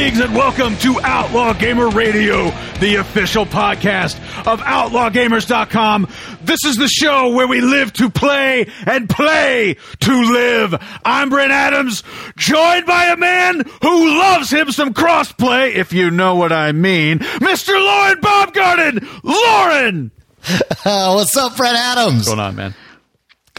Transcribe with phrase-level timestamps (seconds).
[0.00, 2.44] Greetings and welcome to Outlaw Gamer Radio,
[2.78, 4.16] the official podcast
[4.50, 6.08] of OutlawGamers.com.
[6.40, 10.74] This is the show where we live to play and play to live.
[11.04, 12.02] I'm Brent Adams,
[12.38, 17.18] joined by a man who loves him some crossplay, if you know what I mean,
[17.18, 17.78] Mr.
[17.78, 19.06] Lauren Baumgarten.
[19.22, 20.10] Lauren!
[20.82, 22.14] What's up, Brent Adams?
[22.14, 22.74] What's going on, man?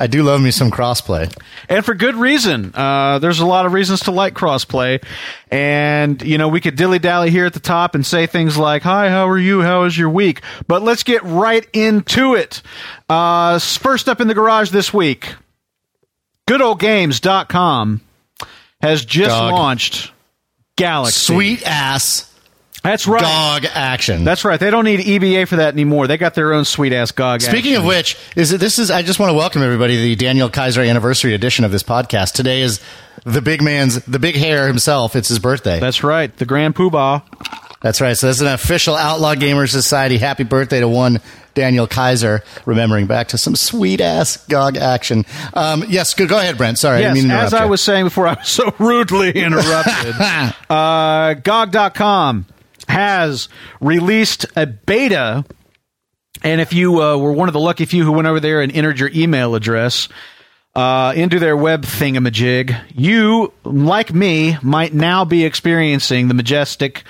[0.02, 1.32] I do love me some crossplay.
[1.70, 2.72] and for good reason.
[2.74, 5.04] Uh, there's a lot of reasons to like crossplay,
[5.52, 8.82] and you know we could dilly dally here at the top and say things like
[8.82, 9.62] "Hi, how are you?
[9.62, 12.64] How is your week?" But let's get right into it.
[13.08, 15.36] Uh, first up in the garage this week,
[16.48, 18.02] GoodOldGames.com
[18.82, 19.52] has just Dog.
[19.52, 20.12] launched
[20.78, 21.32] Galaxy.
[21.32, 22.31] Sweet ass
[22.84, 23.22] That's right.
[23.22, 24.24] dog action.
[24.24, 24.60] That's right.
[24.60, 26.08] They don't need EBA for that anymore.
[26.08, 27.42] They got their own sweet ass GOG.
[27.42, 27.82] Speaking action.
[27.82, 30.50] of which, is it, this is I just want to welcome everybody to the Daniel
[30.50, 32.34] Kaiser anniversary edition of this podcast.
[32.34, 32.80] Today is
[33.24, 35.16] the big man's the big hair himself.
[35.16, 35.80] It's his birthday.
[35.80, 36.36] that's right.
[36.36, 37.22] The Grand Poobah.
[37.82, 38.16] That's right.
[38.18, 40.18] So that's an official Outlaw Gamer Society.
[40.18, 41.20] Happy birthday to one
[41.54, 42.44] Daniel Kaiser.
[42.66, 45.26] Remembering back to some sweet ass GOG action.
[45.54, 46.78] Um, yes, go, go ahead, Brent.
[46.80, 47.70] Sorry, I Yes, didn't mean as I you.
[47.70, 50.16] was saying before, I was so rudely interrupted.
[50.70, 52.46] uh, GOG.com
[52.92, 55.46] has released a beta,
[56.44, 58.72] and if you uh, were one of the lucky few who went over there and
[58.72, 60.10] entered your email address
[60.76, 67.04] uh, into their web thingamajig, you, like me, might now be experiencing the majestic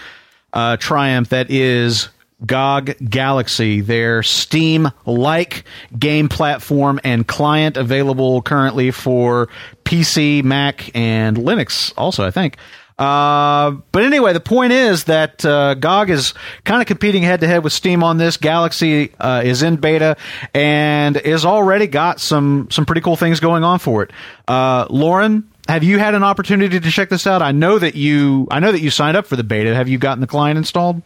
[0.53, 2.09] uh, triumph that is
[2.45, 5.63] GOG Galaxy, their Steam like
[5.97, 9.47] game platform and client available currently for
[9.83, 12.57] PC, Mac, and Linux, also, I think.
[13.01, 16.35] Uh, but anyway, the point is that uh, GOG is
[16.65, 18.37] kind of competing head to head with Steam on this.
[18.37, 20.17] Galaxy uh, is in beta
[20.53, 24.11] and is already got some some pretty cool things going on for it.
[24.47, 27.41] Uh, Lauren, have you had an opportunity to check this out?
[27.41, 29.73] I know that you I know that you signed up for the beta.
[29.73, 31.01] Have you gotten the client installed?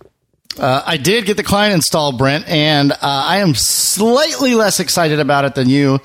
[0.59, 5.21] Uh, I did get the client installed, Brent, and uh, I am slightly less excited
[5.21, 6.01] about it than you,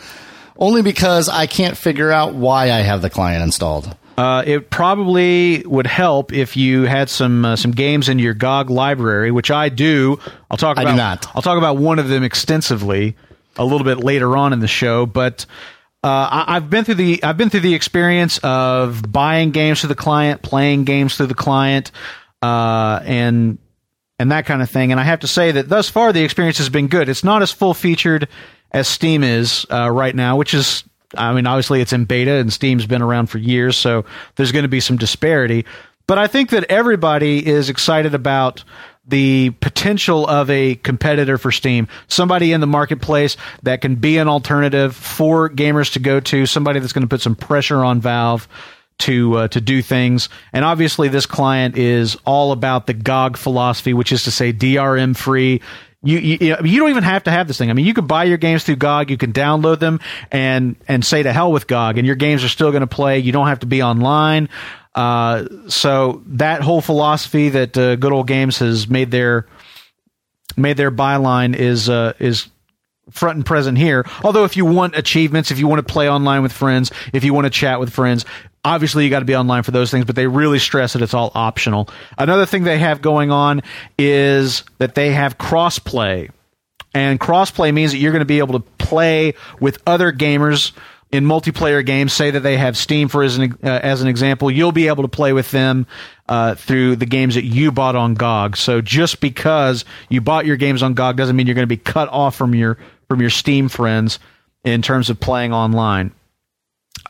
[0.56, 3.96] only because I can't figure out why I have the client installed.
[4.20, 8.68] Uh, it probably would help if you had some uh, some games in your GOG
[8.68, 10.20] library, which I do.
[10.50, 11.26] I'll talk I about do not.
[11.34, 13.16] I'll talk about one of them extensively
[13.56, 15.46] a little bit later on in the show, but
[16.04, 19.88] uh, I, I've been through the I've been through the experience of buying games through
[19.88, 21.90] the client, playing games through the client,
[22.42, 23.56] uh, and
[24.18, 24.90] and that kind of thing.
[24.92, 27.08] And I have to say that thus far the experience has been good.
[27.08, 28.28] It's not as full featured
[28.70, 30.84] as Steam is uh, right now, which is,
[31.16, 34.04] I mean, obviously it's in beta and Steam's been around for years, so
[34.36, 35.64] there's going to be some disparity.
[36.06, 38.64] But I think that everybody is excited about
[39.06, 44.28] the potential of a competitor for Steam, somebody in the marketplace that can be an
[44.28, 48.48] alternative for gamers to go to, somebody that's going to put some pressure on Valve
[48.98, 50.28] to uh, to do things.
[50.52, 55.16] And obviously, this client is all about the GOG philosophy, which is to say DRM
[55.16, 55.60] free.
[56.02, 57.68] You, you you don't even have to have this thing.
[57.68, 59.10] I mean, you could buy your games through GOG.
[59.10, 60.00] You can download them
[60.32, 63.18] and and say to hell with GOG, and your games are still going to play.
[63.18, 64.48] You don't have to be online.
[64.94, 69.46] Uh, so that whole philosophy that uh, Good Old Games has made their
[70.56, 72.48] made their byline is uh, is
[73.10, 74.06] front and present here.
[74.24, 77.34] Although, if you want achievements, if you want to play online with friends, if you
[77.34, 78.24] want to chat with friends,
[78.64, 80.04] obviously you got to be online for those things.
[80.04, 81.88] But they really stress that it's all optional.
[82.18, 83.62] Another thing they have going on
[83.98, 86.30] is that they have crossplay,
[86.94, 90.72] and crossplay means that you're going to be able to play with other gamers
[91.12, 92.12] in multiplayer games.
[92.12, 95.02] Say that they have Steam for as an uh, as an example, you'll be able
[95.02, 95.86] to play with them
[96.28, 98.56] uh, through the games that you bought on GOG.
[98.56, 101.76] So just because you bought your games on GOG doesn't mean you're going to be
[101.76, 102.78] cut off from your
[103.08, 104.18] from your Steam friends
[104.64, 106.12] in terms of playing online.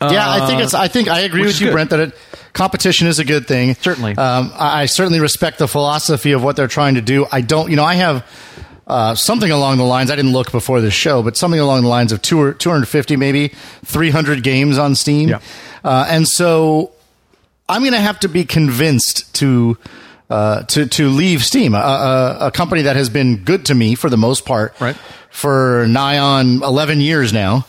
[0.00, 0.74] Yeah, I think it's.
[0.74, 1.72] I think I agree with you, good.
[1.72, 1.90] Brent.
[1.90, 2.14] That it,
[2.52, 3.74] competition is a good thing.
[3.74, 4.16] Certainly.
[4.16, 7.26] um, I, I certainly respect the philosophy of what they're trying to do.
[7.30, 7.68] I don't.
[7.70, 8.26] You know, I have
[8.86, 10.10] uh, something along the lines.
[10.10, 12.86] I didn't look before this show, but something along the lines of two two hundred
[12.86, 13.48] fifty, maybe
[13.84, 15.28] three hundred games on Steam.
[15.30, 15.40] Yeah.
[15.84, 16.92] Uh, and so
[17.68, 19.76] I'm going to have to be convinced to.
[20.30, 23.96] Uh, to to leave Steam, a, a, a company that has been good to me
[23.96, 24.94] for the most part, Right.
[25.28, 27.66] for nigh on eleven years now,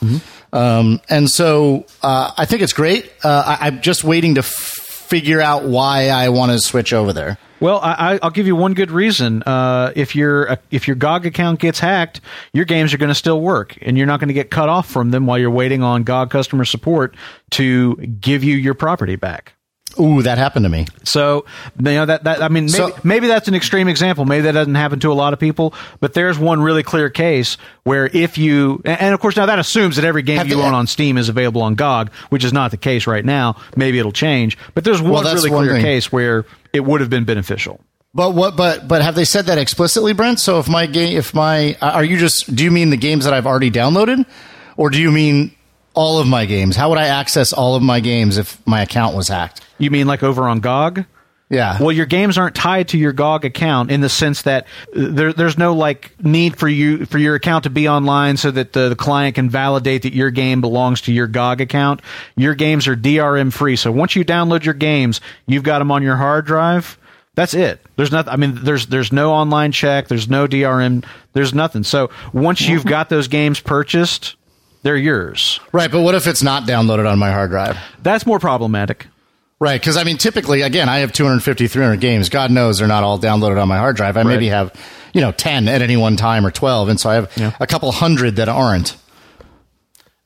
[0.53, 3.11] um, and so uh, I think it's great.
[3.23, 7.13] Uh, I, I'm just waiting to f- figure out why I want to switch over
[7.13, 7.37] there.
[7.59, 9.43] Well, I, I- I'll give you one good reason.
[9.43, 12.21] Uh, if your if your GOG account gets hacked,
[12.53, 14.89] your games are going to still work, and you're not going to get cut off
[14.89, 17.15] from them while you're waiting on GOG customer support
[17.51, 19.53] to give you your property back.
[19.99, 20.87] Ooh, that happened to me.
[21.03, 21.45] So
[21.77, 24.25] you know that, that I mean maybe, So- maybe that's an extreme example.
[24.25, 27.57] Maybe that doesn't happen to a lot of people, but there's one really clear case
[27.83, 30.73] where if you and of course now that assumes that every game you they- own
[30.73, 33.55] on Steam is available on GOG, which is not the case right now.
[33.75, 35.83] Maybe it'll change, but there's one that's really one clear thing.
[35.83, 37.79] case where it would have been beneficial.
[38.13, 38.57] But what?
[38.57, 40.39] But but have they said that explicitly, Brent?
[40.39, 42.53] So if my game, if my, are you just?
[42.53, 44.25] Do you mean the games that I've already downloaded,
[44.75, 45.55] or do you mean
[45.93, 46.75] all of my games?
[46.75, 49.61] How would I access all of my games if my account was hacked?
[49.81, 51.05] You mean like over on GOG?
[51.49, 51.77] Yeah.
[51.81, 55.57] Well, your games aren't tied to your GOG account in the sense that there, there's
[55.57, 58.95] no like need for you for your account to be online so that the, the
[58.95, 62.01] client can validate that your game belongs to your GOG account.
[62.37, 66.03] Your games are DRM free, so once you download your games, you've got them on
[66.03, 66.97] your hard drive.
[67.35, 67.85] That's it.
[67.97, 68.31] There's nothing.
[68.31, 70.07] I mean, there's there's no online check.
[70.07, 71.05] There's no DRM.
[71.33, 71.83] There's nothing.
[71.83, 74.35] So once you've got those games purchased,
[74.83, 75.59] they're yours.
[75.73, 75.91] right.
[75.91, 77.77] But what if it's not downloaded on my hard drive?
[78.01, 79.07] That's more problematic.
[79.61, 82.29] Right, because I mean, typically, again, I have 250, 300 games.
[82.29, 84.17] God knows they're not all downloaded on my hard drive.
[84.17, 84.73] I maybe have,
[85.13, 87.91] you know, 10 at any one time or 12, and so I have a couple
[87.91, 88.97] hundred that aren't.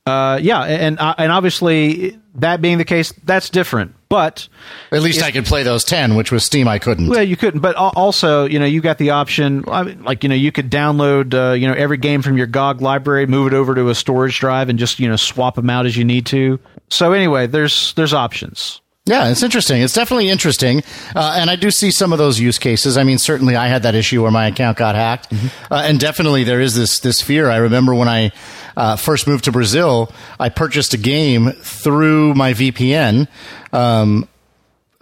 [0.05, 3.93] Uh, yeah, and uh, and obviously that being the case, that's different.
[4.07, 4.47] But
[4.93, 7.09] At least I could play those 10, which with Steam I couldn't.
[7.09, 7.59] well, you couldn't.
[7.59, 10.71] But also, you know, you got the option, I mean, like you know, you could
[10.71, 13.95] download, uh, you know, every game from your GOG library, move it over to a
[13.95, 16.57] storage drive, and just you know swap them out as you need to.
[16.89, 18.79] So anyway, there's there's options.
[19.07, 19.83] Yeah, it's interesting.
[19.83, 20.81] It's definitely interesting,
[21.15, 22.97] uh, and I do see some of those use cases.
[22.97, 25.31] I mean, certainly I had that issue where my account got hacked,
[25.69, 27.47] uh, and definitely there is this this fear.
[27.51, 28.31] I remember when I
[28.75, 33.27] uh, first moved to Brazil, I purchased a game through my VPN.
[33.71, 34.27] Um,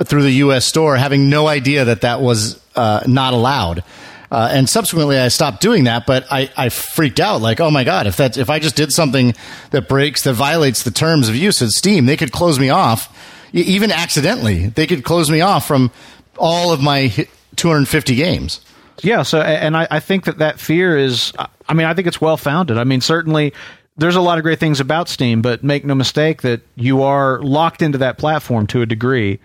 [0.04, 0.66] through the U.S.
[0.66, 3.84] store, having no idea that that was uh, not allowed.
[4.32, 7.42] Uh, and subsequently, I stopped doing that, but I, I freaked out.
[7.42, 9.36] Like, oh my god, if that if I just did something
[9.70, 13.08] that breaks that violates the terms of use at Steam, they could close me off,
[13.54, 14.68] even accidentally.
[14.68, 15.92] They could close me off from
[16.38, 17.10] all of my
[17.56, 18.62] 250 games.
[19.02, 19.24] Yeah.
[19.24, 21.34] So, and I, I think that that fear is,
[21.68, 22.78] I mean, I think it's well founded.
[22.78, 23.54] I mean, certainly
[23.98, 27.42] there's a lot of great things about Steam, but make no mistake that you are
[27.42, 29.40] locked into that platform to a degree.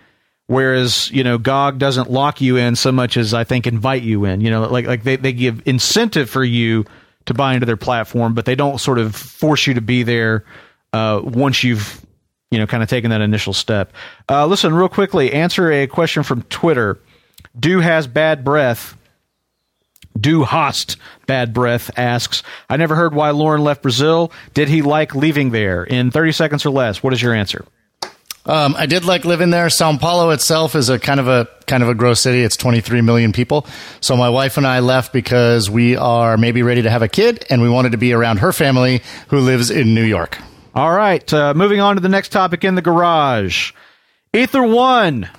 [0.47, 4.25] Whereas, you know, GOG doesn't lock you in so much as I think invite you
[4.25, 4.41] in.
[4.41, 6.85] You know, like like they, they give incentive for you
[7.25, 10.45] to buy into their platform, but they don't sort of force you to be there
[10.91, 12.03] uh, once you've
[12.51, 13.93] you know kind of taking that initial step.
[14.29, 16.99] Uh, listen, real quickly, answer a question from Twitter.
[17.57, 18.95] Do has bad breath.
[20.19, 20.97] Do Host
[21.27, 24.33] Bad Breath asks, I never heard why Lauren left Brazil.
[24.53, 25.83] Did he like leaving there?
[25.83, 27.63] In 30 seconds or less, what is your answer?
[28.45, 29.69] Um, I did like living there.
[29.69, 32.41] Sao Paulo itself is a kind of a kind of a gross city.
[32.41, 33.67] It's 23 million people.
[34.01, 37.45] So my wife and I left because we are maybe ready to have a kid,
[37.49, 40.39] and we wanted to be around her family who lives in New York.
[40.79, 43.73] All right, uh, moving on to the next topic in the garage.
[44.33, 45.29] Ether One.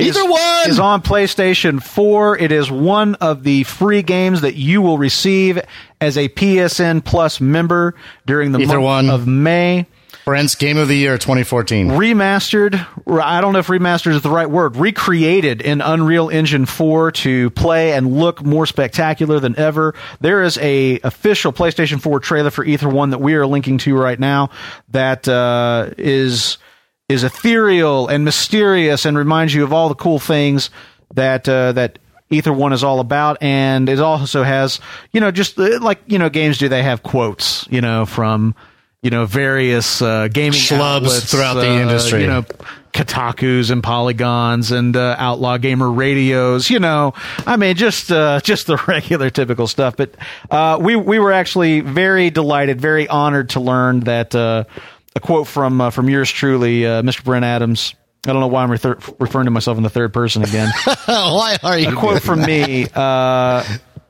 [0.00, 0.68] is- Ether One!
[0.70, 2.36] is on PlayStation 4.
[2.38, 5.60] It is one of the free games that you will receive
[6.00, 7.94] as a PSN Plus member
[8.26, 9.10] during the Ether month One.
[9.10, 9.86] of May.
[10.24, 11.88] Brent's Game of the Year 2014.
[11.90, 12.74] remastered
[13.20, 17.50] i don't know if remastered is the right word recreated in unreal engine 4 to
[17.50, 22.64] play and look more spectacular than ever there is a official playstation 4 trailer for
[22.64, 24.50] ether 1 that we are linking to right now
[24.90, 26.58] that uh, is
[27.08, 30.70] is ethereal and mysterious and reminds you of all the cool things
[31.14, 31.98] that uh, that
[32.30, 34.78] Ether One is all about, and it also has,
[35.10, 38.54] you know, just uh, like you know, games do they have quotes, you know, from
[39.02, 42.22] you know various uh, gaming Schlubs outlets throughout the uh, industry.
[42.22, 42.44] you know,
[42.92, 46.68] Kotaku's and Polygons and uh, Outlaw Gamer radios.
[46.68, 47.14] You know,
[47.46, 49.96] I mean, just uh, just the regular typical stuff.
[49.96, 50.14] But
[50.50, 54.64] uh, we we were actually very delighted, very honored to learn that uh,
[55.16, 57.24] a quote from uh, from yours truly, uh, Mr.
[57.24, 57.94] Brent Adams.
[58.26, 60.70] I don't know why I'm refer- referring to myself in the third person again.
[61.06, 61.88] Why are you?
[61.88, 63.64] a quote from me uh,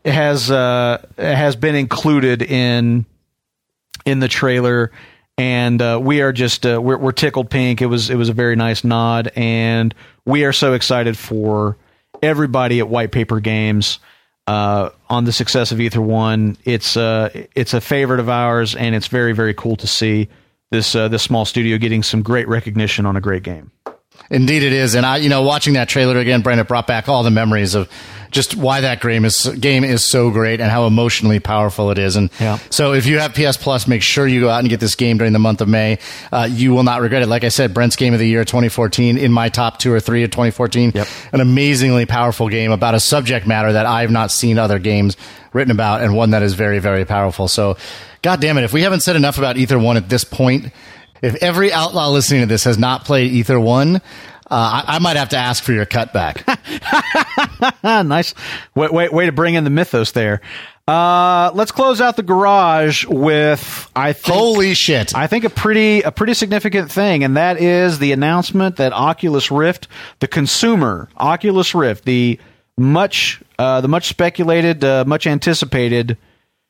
[0.05, 3.07] has uh, has been included in
[4.05, 4.91] in the trailer,
[5.39, 7.81] and uh, we are just uh, we're, we're tickled pink.
[7.81, 11.77] It was it was a very nice nod, and we are so excited for
[12.23, 13.99] everybody at White Paper Games.
[14.47, 18.95] Uh, on the success of Ether One, it's uh, it's a favorite of ours, and
[18.95, 20.29] it's very very cool to see
[20.71, 23.71] this uh, this small studio getting some great recognition on a great game.
[24.31, 24.95] Indeed, it is.
[24.95, 27.89] And I, you know, watching that trailer again, it brought back all the memories of
[28.31, 32.17] just why that game is game is so great and how emotionally powerful it is.
[32.17, 32.59] And Yeah.
[32.71, 35.19] so, if you have PS Plus, make sure you go out and get this game
[35.19, 35.99] during the month of May.
[36.33, 37.29] Uh, you will not regret it.
[37.29, 40.23] Like I said, Brent's Game of the Year 2014 in my top two or three
[40.23, 40.93] of 2014.
[40.95, 41.09] Yep.
[41.33, 45.17] An amazingly powerful game about a subject matter that I've not seen other games
[45.53, 47.49] written about, and one that is very, very powerful.
[47.49, 47.77] So,
[48.23, 50.73] God damn it, if we haven't said enough about Ether One at this point,
[51.23, 54.01] if every outlaw listening to this has not played Ether One,
[54.51, 56.43] Uh, I, I might have to ask for your cutback.
[57.83, 58.35] Nice.
[58.75, 60.41] Wait, wait, way to bring in the mythos there.
[60.89, 65.15] Uh, let's close out the garage with I think Holy shit!
[65.15, 69.51] I think a pretty a pretty significant thing, and that is the announcement that Oculus
[69.51, 69.89] Rift,
[70.19, 72.41] the consumer Oculus Rift, the
[72.77, 76.17] much uh, the much speculated, uh, much anticipated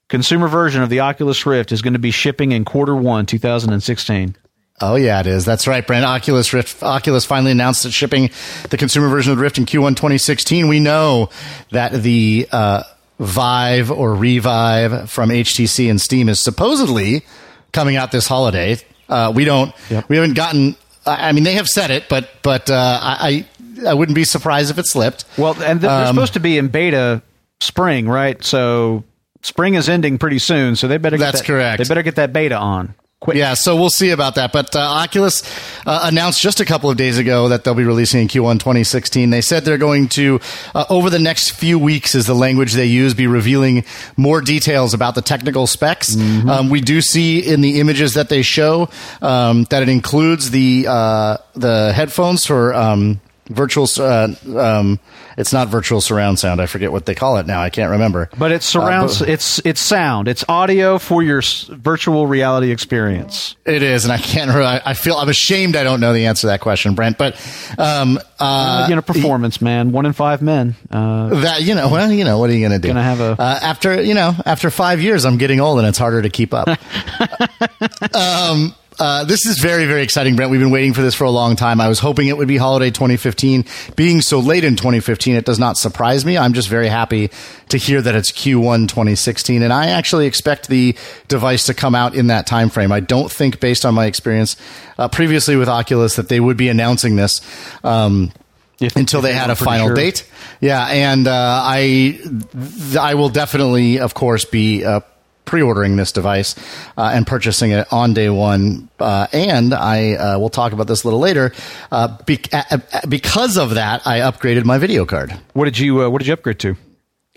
[0.09, 4.37] consumer version of the Oculus Rift is going to be shipping in quarter one, 2016.
[4.81, 5.45] Oh yeah, it is.
[5.45, 6.05] That's right, Brent.
[6.05, 6.83] Oculus Rift.
[6.83, 8.31] Oculus finally announced that shipping
[8.71, 10.69] the consumer version of the Rift in Q1 2016.
[10.69, 11.29] We know
[11.71, 12.85] that the uh,
[13.19, 17.25] Vive or Revive from HTC and Steam is supposedly
[17.73, 18.79] coming out this holiday.
[19.09, 19.75] Uh, we don't.
[19.91, 20.09] Yep.
[20.09, 20.77] We haven't gotten.
[21.05, 23.47] I mean, they have said it, but but uh, I
[23.87, 25.27] I wouldn't be surprised if it slipped.
[25.37, 27.23] Well, and th- they're supposed to be in beta
[27.61, 28.43] spring, right?
[28.43, 29.05] So
[29.43, 31.83] spring is ending pretty soon, so they better get That's that, correct.
[31.83, 33.37] They better get that beta on quick.
[33.37, 34.53] Yeah, so we'll see about that.
[34.53, 35.43] But uh, Oculus
[35.87, 39.31] uh, announced just a couple of days ago that they'll be releasing in Q1 2016.
[39.31, 40.41] They said they're going to,
[40.75, 43.85] uh, over the next few weeks, is the language they use, be revealing
[44.17, 46.17] more details about the technical specs.
[46.49, 48.89] Um, we do see in the images that they show
[49.23, 52.75] um, that it includes the uh, the headphones for.
[52.75, 53.21] Um,
[53.51, 55.01] Virtual, uh, um,
[55.37, 56.61] it's not virtual surround sound.
[56.61, 57.61] I forget what they call it now.
[57.61, 58.31] I can't remember.
[58.39, 60.29] But it surrounds Uh, but- it's it's sound.
[60.29, 63.57] It's audio for your s- virtual reality experience.
[63.67, 64.51] It is, and I can't.
[64.53, 65.75] I feel I'm ashamed.
[65.75, 67.19] I don't know the answer to that question, Brent.
[67.19, 67.35] But
[67.77, 69.91] um, uh, you know, performance, man.
[69.91, 70.77] One in five men.
[70.89, 72.89] Uh, that you know, well, you know, what are you going to do?
[72.89, 75.99] Gonna have a- uh, after you know after five years, I'm getting old, and it's
[75.99, 76.69] harder to keep up.
[78.15, 78.75] um.
[79.01, 80.51] Uh, this is very, very exciting, Brent.
[80.51, 81.81] We've been waiting for this for a long time.
[81.81, 83.65] I was hoping it would be holiday 2015.
[83.97, 86.37] Being so late in 2015, it does not surprise me.
[86.37, 87.31] I'm just very happy
[87.71, 90.95] to hear that it's Q1 2016, and I actually expect the
[91.29, 92.93] device to come out in that time frame.
[92.93, 94.57] I don't think, based on my experience
[94.99, 97.41] uh, previously with Oculus, that they would be announcing this.
[97.83, 98.33] Um,
[98.81, 99.95] if- until if they they had a final sure.
[99.95, 100.31] date.
[100.61, 105.01] Yeah, and uh, I th- I will definitely, of course, be uh,
[105.45, 106.55] pre-ordering this device
[106.97, 108.89] uh, and purchasing it on day one.
[108.99, 111.53] Uh, and I uh, will talk about this a little later.
[111.91, 112.79] Uh, be- uh,
[113.09, 115.35] because of that, I upgraded my video card.
[115.55, 116.77] what did you uh, What did you upgrade to?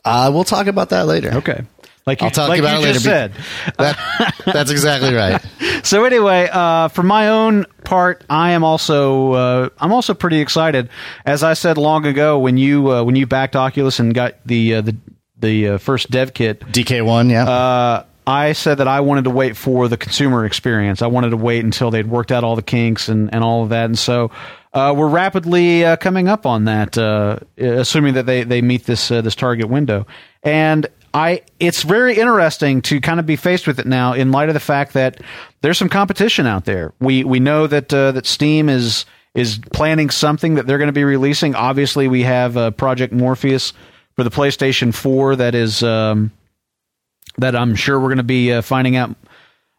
[0.06, 1.32] Uh, we'll talk about that later.
[1.36, 1.62] Okay,
[2.06, 3.34] like you, I'll talk like about you it just later.
[3.34, 3.76] said.
[3.78, 5.42] That, that's exactly right.
[5.84, 10.90] So anyway, uh, for my own part, I am also uh, I'm also pretty excited.
[11.26, 14.76] As I said long ago, when you uh, when you backed Oculus and got the
[14.76, 14.98] uh, the
[15.44, 17.48] the uh, first dev kit, DK1, yeah.
[17.48, 21.02] uh, I said that I wanted to wait for the consumer experience.
[21.02, 23.70] I wanted to wait until they'd worked out all the kinks and, and all of
[23.70, 23.86] that.
[23.86, 24.32] And so
[24.74, 29.12] uh, we're rapidly uh, coming up on that, uh, assuming that they, they meet this
[29.12, 30.08] uh, this target window.
[30.42, 34.50] And I it's very interesting to kind of be faced with it now in light
[34.50, 35.22] of the fact that
[35.62, 36.94] there's some competition out there.
[37.00, 40.94] We we know that uh, that Steam is is planning something that they're going to
[40.94, 41.56] be releasing.
[41.56, 43.74] Obviously, we have uh, Project Morpheus
[44.16, 45.84] for the PlayStation 4 that is.
[45.84, 46.32] Um,
[47.40, 49.16] that I'm sure we're going to be uh, finding out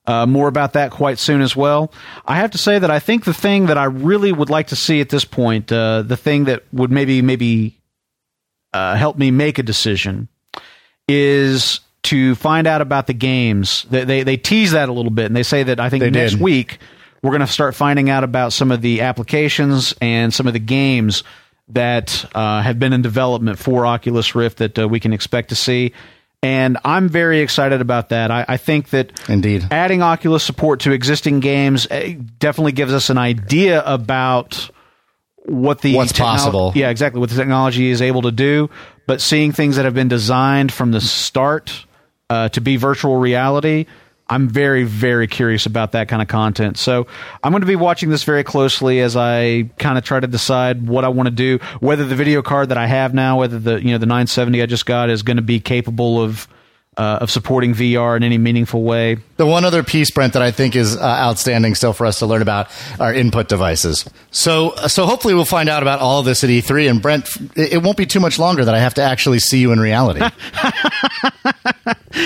[0.07, 1.93] uh, more about that quite soon as well.
[2.26, 4.76] I have to say that I think the thing that I really would like to
[4.76, 7.79] see at this point, uh, the thing that would maybe maybe
[8.73, 10.26] uh, help me make a decision,
[11.09, 13.87] is to find out about the games.
[13.88, 16.11] They they, they tease that a little bit, and they say that I think They
[16.11, 16.41] next did.
[16.41, 16.79] week
[17.23, 20.59] we're going to start finding out about some of the applications and some of the
[20.59, 21.23] games
[21.68, 25.54] that uh, have been in development for Oculus Rift that uh, we can expect to
[25.54, 25.92] see.
[26.42, 28.30] And I'm very excited about that.
[28.30, 29.66] I, I think that Indeed.
[29.71, 34.68] adding Oculus support to existing games eh, definitely gives us an idea about
[35.47, 36.73] what the What's possible.
[36.75, 38.68] Yeah, exactly what the technology is able to do.
[39.06, 41.87] But seeing things that have been designed from the start
[42.28, 43.87] uh, to be virtual reality,
[44.28, 46.78] I'm very, very curious about that kind of content.
[46.78, 47.07] So
[47.43, 50.87] I'm going to be watching this very closely as I kind of try to decide
[50.87, 51.59] what I want to do.
[51.81, 54.66] Whether the video card that I have now, whether the you know the 970 I
[54.66, 56.49] just got is going to be capable of
[56.96, 59.18] uh, of supporting VR in any meaningful way.
[59.36, 62.26] The one other piece, Brent, that I think is uh, outstanding still for us to
[62.26, 62.68] learn about
[63.00, 64.04] are input devices.
[64.30, 66.90] So, so hopefully we'll find out about all of this at E3.
[66.90, 69.58] And Brent, it it won't be too much longer that I have to actually see
[69.58, 70.20] you in reality.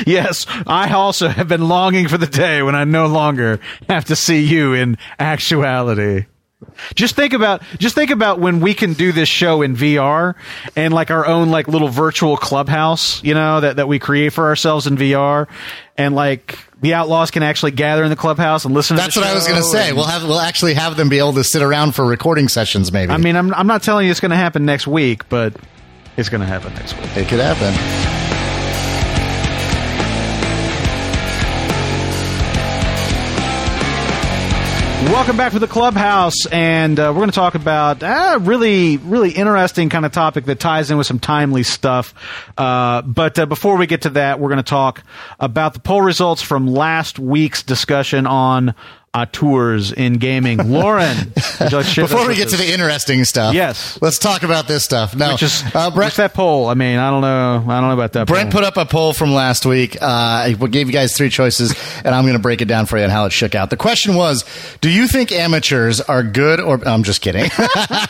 [0.07, 3.59] Yes, I also have been longing for the day when I no longer
[3.89, 6.27] have to see you in actuality.
[6.95, 10.35] Just think about just think about when we can do this show in VR
[10.75, 14.47] and like our own like little virtual clubhouse, you know, that, that we create for
[14.47, 15.47] ourselves in VR
[15.97, 19.27] and like the outlaws can actually gather in the clubhouse and listen That's to the
[19.27, 19.89] what I was going to say.
[19.89, 22.91] and- We'll have we'll actually have them be able to sit around for recording sessions.
[22.91, 25.55] Maybe I mean, I'm I'm not telling you it's going to happen next week, but
[26.17, 27.17] it's going to happen next week.
[27.17, 28.38] it could happen.
[35.05, 39.31] Welcome back to the clubhouse, and uh, we're going to talk about a really, really
[39.31, 42.13] interesting kind of topic that ties in with some timely stuff.
[42.59, 45.05] Uh, but uh, before we get to that, we're going to talk
[45.39, 48.75] about the poll results from last week's discussion on
[49.19, 50.71] auteurs in gaming.
[50.71, 51.17] Lauren,
[51.61, 53.99] like Before we get to the interesting stuff, Yes.
[54.01, 55.15] let's talk about this stuff.
[55.15, 56.69] Which is, uh, Brent, that poll?
[56.69, 57.65] I mean, I don't know.
[57.69, 58.27] I don't know about that.
[58.27, 58.61] Brent poll.
[58.61, 60.01] put up a poll from last week.
[60.01, 62.97] Uh, I gave you guys three choices, and I'm going to break it down for
[62.97, 63.71] you and how it shook out.
[63.71, 64.45] The question was,
[64.81, 66.81] do you think amateurs are good or?
[66.89, 67.51] I'm just kidding.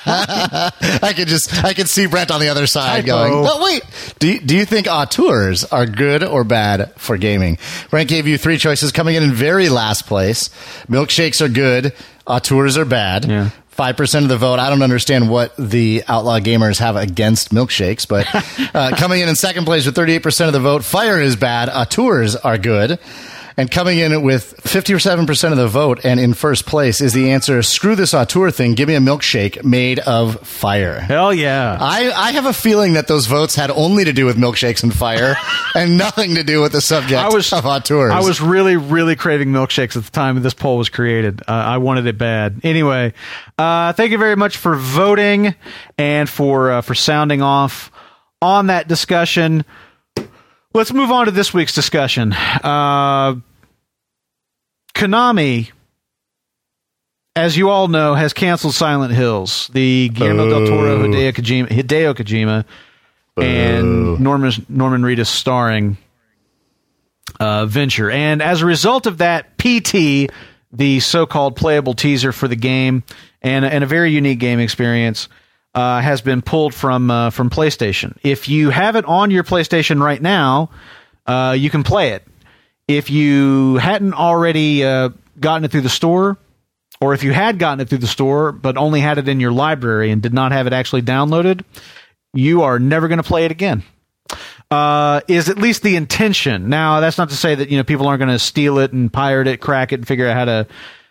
[0.07, 3.31] I could just, I could see Brent on the other side Typo.
[3.31, 3.83] going, But wait.
[4.19, 7.59] Do you, do you think auteurs are good or bad for gaming?"
[7.91, 10.51] Brent gave you three choices, coming in in very last place.
[10.99, 11.95] Milkshakes are good.
[12.27, 13.25] Auteurs are bad.
[13.25, 13.51] Yeah.
[13.69, 14.59] Five percent of the vote.
[14.59, 18.27] I don't understand what the outlaw gamers have against milkshakes, but
[18.75, 21.69] uh, coming in in second place with thirty-eight percent of the vote, fire is bad.
[21.69, 22.99] Auteurs are good,
[23.59, 27.33] and coming in with fifty-seven percent of the vote, and in first place is the
[27.33, 28.75] answer: screw this auteur thing.
[28.75, 31.01] Give me a milkshake made of fire.
[31.01, 31.77] Hell yeah.
[31.79, 34.95] I, I have a feeling that those votes had only to do with milkshakes and
[34.95, 35.37] fire,
[35.75, 38.13] and nothing to do with the subject I was of auteurs.
[38.13, 41.43] I was really, really craving milkshakes at the time this poll was created.
[41.43, 42.61] Uh, I wanted it bad.
[42.63, 43.13] Anyway,
[43.59, 45.57] uh, thank you very much for voting
[45.99, 47.91] and for uh, for sounding off
[48.41, 49.65] on that discussion.
[50.79, 52.33] Let's move on to this week's discussion.
[52.33, 53.35] Uh,
[54.95, 55.73] Konami,
[57.35, 60.99] as you all know, has canceled Silent Hills, the Guillermo del Toro.
[61.03, 62.65] Hideo Kojima, Hideo Kojima
[63.37, 65.97] and Norman Norman Reedus starring
[67.41, 68.09] uh, venture.
[68.09, 70.31] And as a result of that, PT,
[70.71, 73.03] the so-called playable teaser for the game,
[73.43, 75.29] and and a very unique game experience,
[75.75, 78.17] uh, has been pulled from uh, from PlayStation.
[78.23, 80.71] If you have it on your PlayStation right now,
[81.27, 82.27] uh, you can play it.
[82.87, 86.39] If you hadn't already uh, gotten it through the store,
[87.01, 89.53] or if you had gotten it through the store but only had it in your
[89.53, 91.65] library and did not have it actually downloaded,
[92.33, 93.83] you are never going to play it again.
[94.71, 96.69] Uh, is at least the intention.
[96.69, 99.11] Now, that's not to say that you know people aren't going to steal it and
[99.11, 100.67] pirate it, crack it, and figure out how to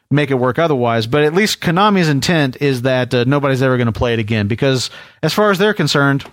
[0.10, 1.08] make it work otherwise.
[1.08, 4.48] But at least Konami's intent is that uh, nobody's ever going to play it again
[4.48, 4.90] because,
[5.22, 6.26] as far as they're concerned,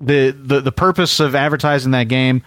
[0.00, 2.42] the the the purpose of advertising that game.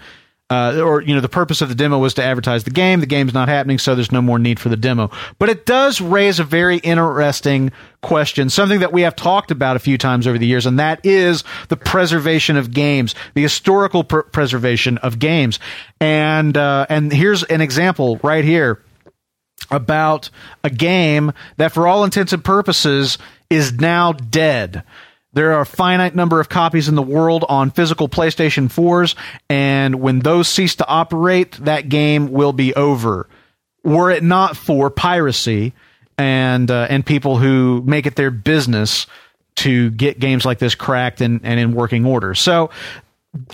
[0.47, 2.99] Uh, or you know the purpose of the demo was to advertise the game.
[2.99, 5.09] The game's not happening, so there's no more need for the demo.
[5.39, 7.71] But it does raise a very interesting
[8.03, 11.03] question, something that we have talked about a few times over the years, and that
[11.03, 15.59] is the preservation of games, the historical pr- preservation of games.
[15.99, 18.83] And uh, and here's an example right here
[19.71, 20.29] about
[20.63, 23.17] a game that, for all intents and purposes,
[23.49, 24.83] is now dead.
[25.33, 29.15] There are a finite number of copies in the world on physical PlayStation 4s,
[29.49, 33.27] and when those cease to operate, that game will be over.
[33.83, 35.73] Were it not for piracy
[36.17, 39.07] and uh, and people who make it their business
[39.55, 42.35] to get games like this cracked and, and in working order.
[42.35, 42.69] So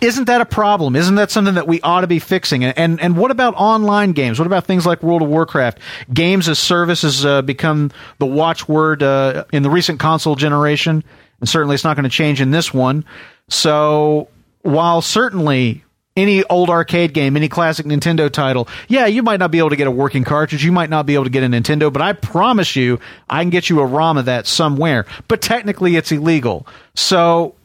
[0.02, 0.96] isn't that a problem?
[0.96, 2.64] Isn't that something that we ought to be fixing?
[2.64, 4.40] And and, and what about online games?
[4.40, 5.80] What about things like World of Warcraft?
[6.14, 11.04] Games as service has uh, become the watchword uh, in the recent console generation,
[11.40, 13.06] and certainly it's not going to change in this one.
[13.50, 14.30] So
[14.62, 15.84] while certainly
[16.18, 19.76] any old arcade game, any classic Nintendo title, yeah, you might not be able to
[19.76, 22.14] get a working cartridge, you might not be able to get a Nintendo, but I
[22.14, 25.06] promise you, I can get you a ROM of that somewhere.
[25.28, 26.68] But technically, it's illegal.
[26.96, 27.56] So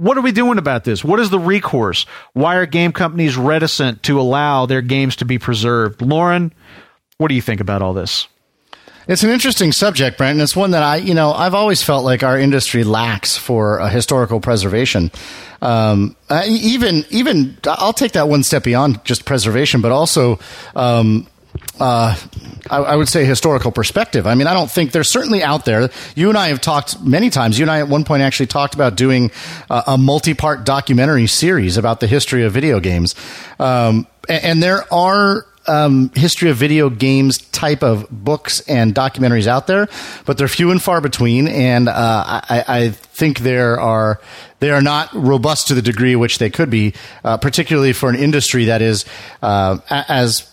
[0.00, 1.04] what are we doing about this?
[1.04, 2.06] What is the recourse?
[2.32, 6.00] Why are game companies reticent to allow their games to be preserved?
[6.00, 6.54] Lauren,
[7.18, 8.26] what do you think about all this?
[9.06, 12.04] It's an interesting subject, Brent, and it's one that I, you know, I've always felt
[12.04, 15.10] like our industry lacks for historical preservation.
[15.60, 20.38] Um, even, even, I'll take that one step beyond just preservation, but also,
[20.74, 21.26] um,
[21.80, 22.16] uh,
[22.70, 24.26] I, I would say historical perspective.
[24.26, 25.90] I mean, I don't think they're certainly out there.
[26.14, 27.58] You and I have talked many times.
[27.58, 29.30] You and I at one point actually talked about doing
[29.68, 33.14] uh, a multi-part documentary series about the history of video games,
[33.58, 39.46] um, and, and there are um, history of video games type of books and documentaries
[39.46, 39.88] out there,
[40.24, 41.48] but they're few and far between.
[41.48, 44.20] And uh, I, I think there are
[44.60, 48.16] they are not robust to the degree which they could be, uh, particularly for an
[48.16, 49.04] industry that is
[49.42, 50.50] uh, as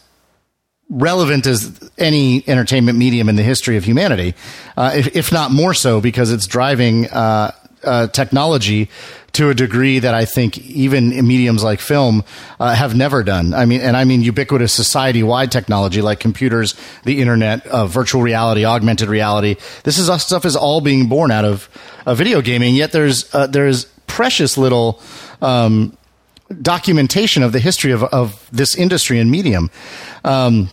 [0.89, 4.35] relevant as any entertainment medium in the history of humanity,
[4.77, 7.51] uh, if, if not more so, because it's driving uh,
[7.83, 8.89] uh, technology
[9.33, 12.23] to a degree that I think even mediums like film
[12.59, 13.53] uh, have never done.
[13.53, 18.65] I mean, and I mean ubiquitous society-wide technology like computers, the internet, uh, virtual reality,
[18.65, 19.57] augmented reality.
[19.83, 21.69] This is stuff is all being born out of
[22.05, 22.73] uh, video gaming.
[22.73, 25.01] Yet there's uh, there's precious little.
[25.41, 25.95] Um,
[26.61, 29.69] documentation of the history of, of this industry and medium.
[30.23, 30.69] Um,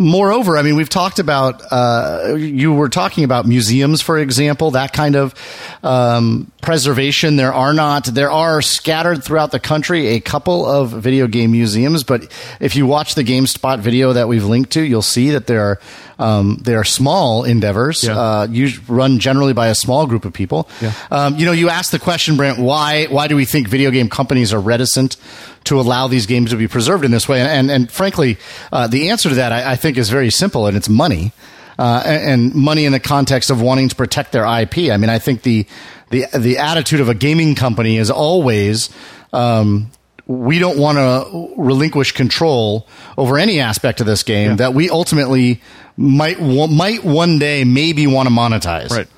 [0.00, 4.92] moreover, I mean, we've talked about, uh, you were talking about museums, for example, that
[4.92, 5.34] kind of
[5.82, 7.36] um, preservation.
[7.36, 12.02] There are not, there are scattered throughout the country a couple of video game museums,
[12.02, 15.62] but if you watch the GameSpot video that we've linked to, you'll see that there
[15.62, 15.80] are,
[16.18, 18.18] um, they are small endeavors, Yeah.
[18.18, 20.68] uh, us- run generally by a small group of people.
[20.80, 20.92] Yeah.
[21.10, 24.08] Um, you know, you asked the question, Brent, why why do we think video game
[24.08, 25.16] companies are reticent
[25.64, 27.40] to allow these games to be preserved in this way?
[27.40, 28.38] And and, and frankly,
[28.72, 31.32] uh, the answer to that I, I think is very simple, and it's money.
[31.78, 34.90] Uh, and, and money in the context of wanting to protect their IP.
[34.92, 35.66] I mean, I think the
[36.10, 38.90] the the attitude of a gaming company is always
[39.32, 39.90] um,
[40.26, 45.62] we don't want to relinquish control over any aspect of this game that we ultimately
[45.96, 48.90] might might one day maybe want to monetize.
[48.90, 49.08] Right.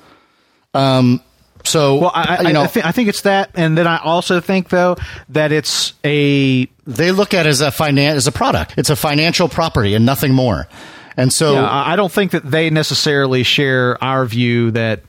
[1.65, 3.97] So Well, I, I, you know I, thi- I think it's that, and then I
[3.97, 4.95] also think though
[5.29, 8.73] that it's a they look at it as a finan- as a product.
[8.77, 10.67] It's a financial property and nothing more.
[11.15, 15.01] And so Yeah, I don't think that they necessarily share our view that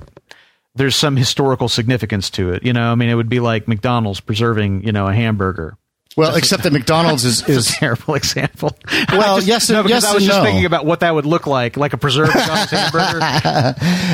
[0.74, 2.64] there's some historical significance to it.
[2.64, 5.76] You know, I mean, it would be like McDonald's preserving, you know, a hamburger.
[6.16, 8.76] Well, except that McDonald's is is terrible example.
[9.12, 10.44] Well, just, yes no, because yes I was just no.
[10.44, 13.18] thinking about what that would look like, like a preserved hamburger.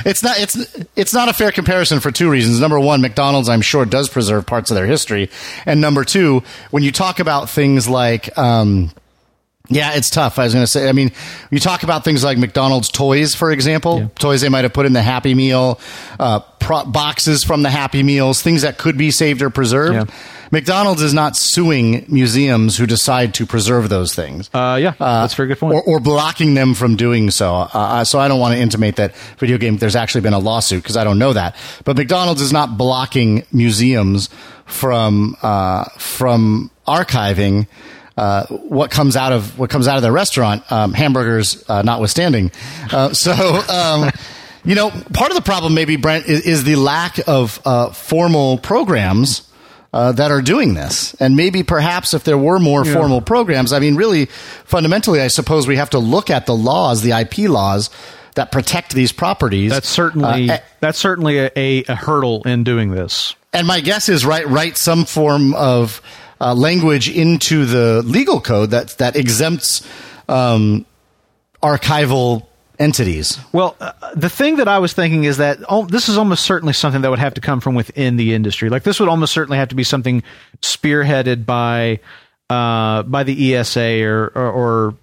[0.04, 2.60] it's not it's it's not a fair comparison for two reasons.
[2.60, 5.30] Number one, McDonald's I'm sure does preserve parts of their history,
[5.64, 8.36] and number two, when you talk about things like.
[8.36, 8.90] Um,
[9.72, 10.40] yeah, it's tough.
[10.40, 10.88] I was going to say.
[10.88, 11.12] I mean,
[11.50, 14.92] you talk about things like McDonald's toys, for example, toys they might have put in
[14.92, 15.78] the Happy Meal,
[16.18, 16.40] uh,
[16.86, 20.10] boxes from the Happy Meals, things that could be saved or preserved.
[20.10, 20.16] Yeah.
[20.50, 24.50] McDonald's is not suing museums who decide to preserve those things.
[24.52, 25.74] Uh, yeah, that's a very good point.
[25.74, 27.54] Or, or blocking them from doing so.
[27.54, 29.76] Uh, Uh, so I don't want to intimate that video game.
[29.76, 31.56] There's actually been a lawsuit because I don't know that.
[31.84, 34.28] But McDonald's is not blocking museums
[34.66, 37.66] from uh, from archiving.
[38.16, 42.50] Uh, what comes out of what comes out of their restaurant, um, hamburgers uh, notwithstanding.
[42.92, 43.32] Uh, so,
[43.68, 44.10] um,
[44.64, 48.58] you know, part of the problem, maybe Brent, is, is the lack of uh, formal
[48.58, 49.42] programs
[49.92, 51.14] uh, that are doing this.
[51.14, 54.26] And maybe perhaps if there were more formal programs, I mean, really,
[54.64, 57.90] fundamentally, I suppose we have to look at the laws, the IP laws
[58.36, 59.72] that protect these properties.
[59.72, 63.34] that's certainly Uh, that's certainly a, a, a hurdle in doing this.
[63.52, 66.00] and my guess is write write some form of
[66.40, 69.82] uh, language into the legal code that that exempts
[70.28, 70.86] um,
[71.62, 72.46] archival
[72.80, 73.38] entities.
[73.52, 77.02] Well, uh, the thing that I was thinking is that this is almost certainly something
[77.02, 78.70] that would have to come from within the industry.
[78.70, 80.22] Like this would almost certainly have to be something
[80.62, 82.00] spearheaded by
[82.48, 84.94] uh, by the ESA or, or or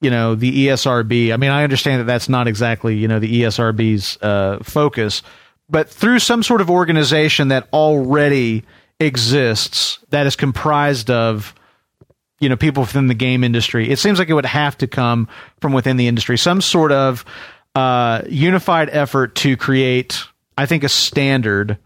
[0.00, 1.32] you know the ESRB.
[1.34, 5.22] I mean, I understand that that's not exactly you know the ESRB's uh, focus,
[5.68, 8.62] but through some sort of organization that already
[9.00, 11.54] exists that is comprised of
[12.40, 15.28] you know people within the game industry it seems like it would have to come
[15.60, 17.24] from within the industry some sort of
[17.74, 20.22] uh, unified effort to create
[20.56, 21.78] i think a standard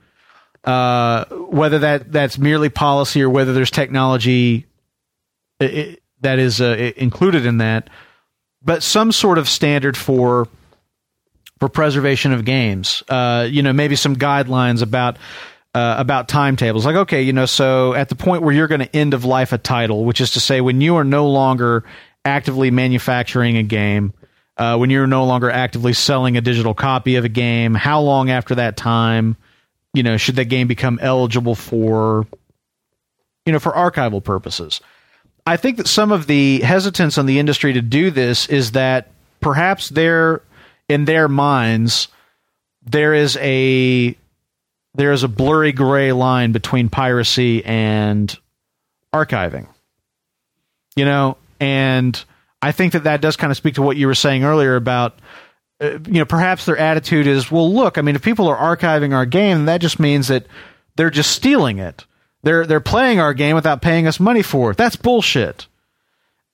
[0.64, 4.66] uh, whether that that's merely policy or whether there's technology
[5.60, 7.90] i- i- that is uh, included in that
[8.62, 10.46] but some sort of standard for
[11.58, 13.04] for preservation of games.
[13.08, 15.16] Uh, you know, maybe some guidelines about
[15.74, 16.84] uh, about timetables.
[16.84, 19.52] Like, okay, you know, so at the point where you're going to end of life
[19.52, 21.84] a title, which is to say, when you are no longer
[22.24, 24.12] actively manufacturing a game,
[24.58, 28.30] uh, when you're no longer actively selling a digital copy of a game, how long
[28.30, 29.36] after that time,
[29.94, 32.26] you know, should that game become eligible for,
[33.46, 34.80] you know, for archival purposes?
[35.46, 39.10] I think that some of the hesitance on the industry to do this is that
[39.40, 40.42] perhaps they're
[40.88, 42.08] in their minds
[42.84, 44.16] there is a
[44.94, 48.36] there is a blurry gray line between piracy and
[49.14, 49.68] archiving.
[50.94, 52.22] You know, and
[52.60, 55.18] I think that that does kind of speak to what you were saying earlier about
[55.80, 59.14] uh, you know perhaps their attitude is well look I mean if people are archiving
[59.14, 60.46] our game that just means that
[60.96, 62.04] they're just stealing it.
[62.42, 64.76] They're they're playing our game without paying us money for it.
[64.76, 65.66] That's bullshit.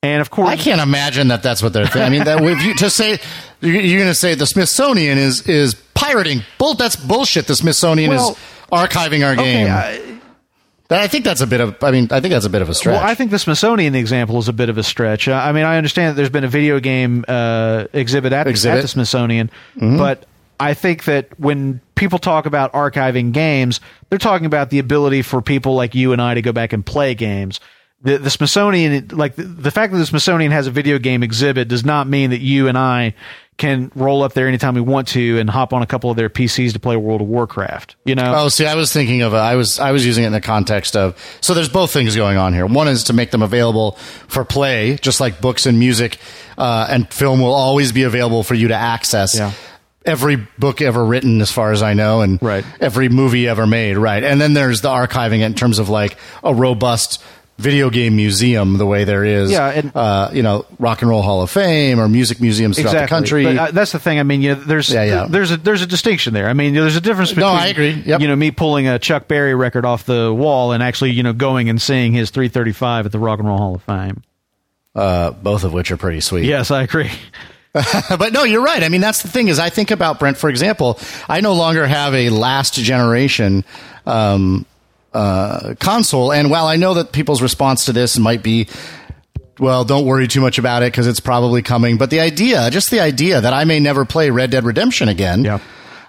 [0.03, 2.03] And of course I can't imagine that that's what they're thinking.
[2.03, 3.19] I mean, that if you to say
[3.61, 6.43] you're, you're going to say the Smithsonian is is pirating.
[6.59, 7.47] Bull, that's bullshit.
[7.49, 8.37] The Smithsonian Well, is
[8.71, 9.69] archiving our game.
[9.69, 10.15] I-
[10.91, 11.77] I think that's a bit of.
[11.85, 12.95] I mean, I think that's a bit of a stretch.
[12.95, 15.29] Well, I think the Smithsonian example is a bit of a stretch.
[15.29, 18.71] Uh, I mean, I understand that there's been a video game uh, exhibit at, Exhibit.
[18.73, 18.79] Mm-hmm.
[18.79, 20.25] at the Smithsonian, but
[20.59, 25.43] I think that when people talk about archiving games, they're talking about the ability for
[25.43, 27.61] people like you and I to go back and play games.
[28.03, 31.67] The, the Smithsonian, like the, the fact that the Smithsonian has a video game exhibit,
[31.69, 33.15] does not mean that you and I
[33.57, 36.31] can roll up there anytime we want to and hop on a couple of their
[36.31, 37.97] PCs to play World of Warcraft.
[38.05, 38.33] You know?
[38.37, 40.41] Oh, see, I was thinking of, a, I was, I was using it in the
[40.41, 42.67] context of, so there's both things going on here.
[42.67, 43.93] One is to make them available
[44.29, 46.19] for play, just like books and music,
[46.57, 49.37] uh, and film will always be available for you to access.
[49.37, 49.51] Yeah.
[50.05, 52.65] Every book ever written, as far as I know, and Right.
[52.81, 54.23] every movie ever made, right?
[54.23, 57.21] And then there's the archiving it in terms of like a robust
[57.59, 61.23] video game museum, the way there is, Yeah, and- uh, you know, Rock and Roll
[61.23, 63.43] Hall of Fame or music museums throughout the country.
[63.45, 64.21] But, uh, that's the thing.
[64.21, 65.27] I mean, you know, there's Yeah, yeah.
[65.29, 66.49] there's a there's a distinction there.
[66.49, 67.91] I mean, there's a difference between No, I agree.
[68.07, 68.21] Yep.
[68.21, 71.33] you know me pulling a Chuck Berry record off the wall and actually you know
[71.33, 74.23] going and seeing his 335 at the Rock and Roll Hall of Fame.
[74.95, 76.45] uh, both of which are pretty sweet.
[76.45, 77.11] Yes, I agree.
[77.73, 78.83] but no, you're right.
[78.83, 81.87] I mean, that's the thing is I think about Brent, for example, I no longer
[81.87, 83.65] have a last generation,
[84.07, 84.65] um,
[85.13, 86.33] uh, console.
[86.33, 88.69] And while I know that people's response to this might be,
[89.59, 91.99] well, don't worry too much about it because it's probably coming.
[91.99, 95.45] But the idea, just the idea that I may never play Red Dead Redemption again,
[95.45, 95.59] Yeah.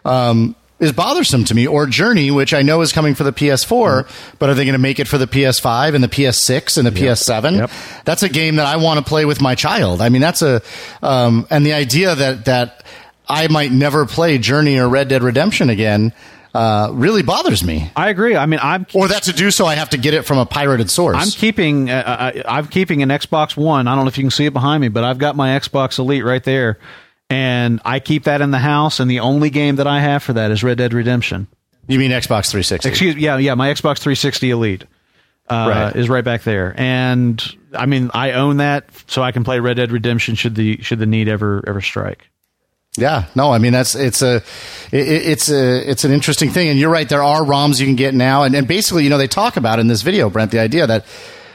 [0.06, 1.68] um, is bothersome to me.
[1.68, 4.08] Or Journey, which I know is coming for the PS4,
[4.40, 6.92] but are they going to make it for the PS5 and the PS6 and the
[6.92, 7.58] PS7?
[7.58, 7.72] Yep.
[8.06, 10.02] That's a game that I want to play with my child.
[10.02, 10.62] I mean, that's a,
[11.04, 12.86] um, and the idea that that
[13.28, 16.14] I might never play Journey or Red Dead Redemption again
[16.54, 17.92] uh, really bothers me.
[17.96, 18.36] I agree.
[18.36, 20.46] I mean, I'm Or that to do so, I have to get it from a
[20.46, 21.18] pirated source.
[21.20, 23.88] I'm keeping uh, I, I'm keeping an Xbox One.
[23.88, 26.00] I don't know if you can see it behind me, but I've got my Xbox
[26.00, 26.80] Elite right there,
[27.30, 29.00] and I keep that in the house.
[29.00, 31.48] And the only game that I have for that is Red Dead Redemption.
[31.88, 32.90] you mean Xbox 360?
[32.90, 33.54] Excuse yeah, yeah.
[33.54, 34.84] My Xbox 360 Elite
[35.50, 35.96] uh, Right.
[35.96, 37.44] is right back there, and
[37.76, 41.00] I mean I own that, so I can play Red Dead Redemption should the should
[41.00, 42.30] the need ever ever strike.
[43.00, 44.38] Yeah, no, I mean that's it's a
[44.92, 47.08] it, it's a it's an interesting thing, and you're right.
[47.08, 49.80] There are ROMs you can get now, and, and basically, you know, they talk about
[49.80, 51.06] in this video, Brent, the idea that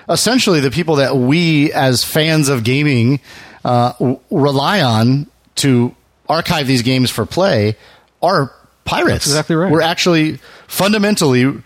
[0.09, 3.21] essentially the people that we as fans of gaming
[3.65, 5.27] uh, w- rely on
[5.57, 5.95] to
[6.29, 7.77] archive these games for play
[8.23, 8.53] are
[8.85, 9.27] pirates.
[9.27, 9.71] exactly right.
[9.71, 11.63] We're actually fundamentally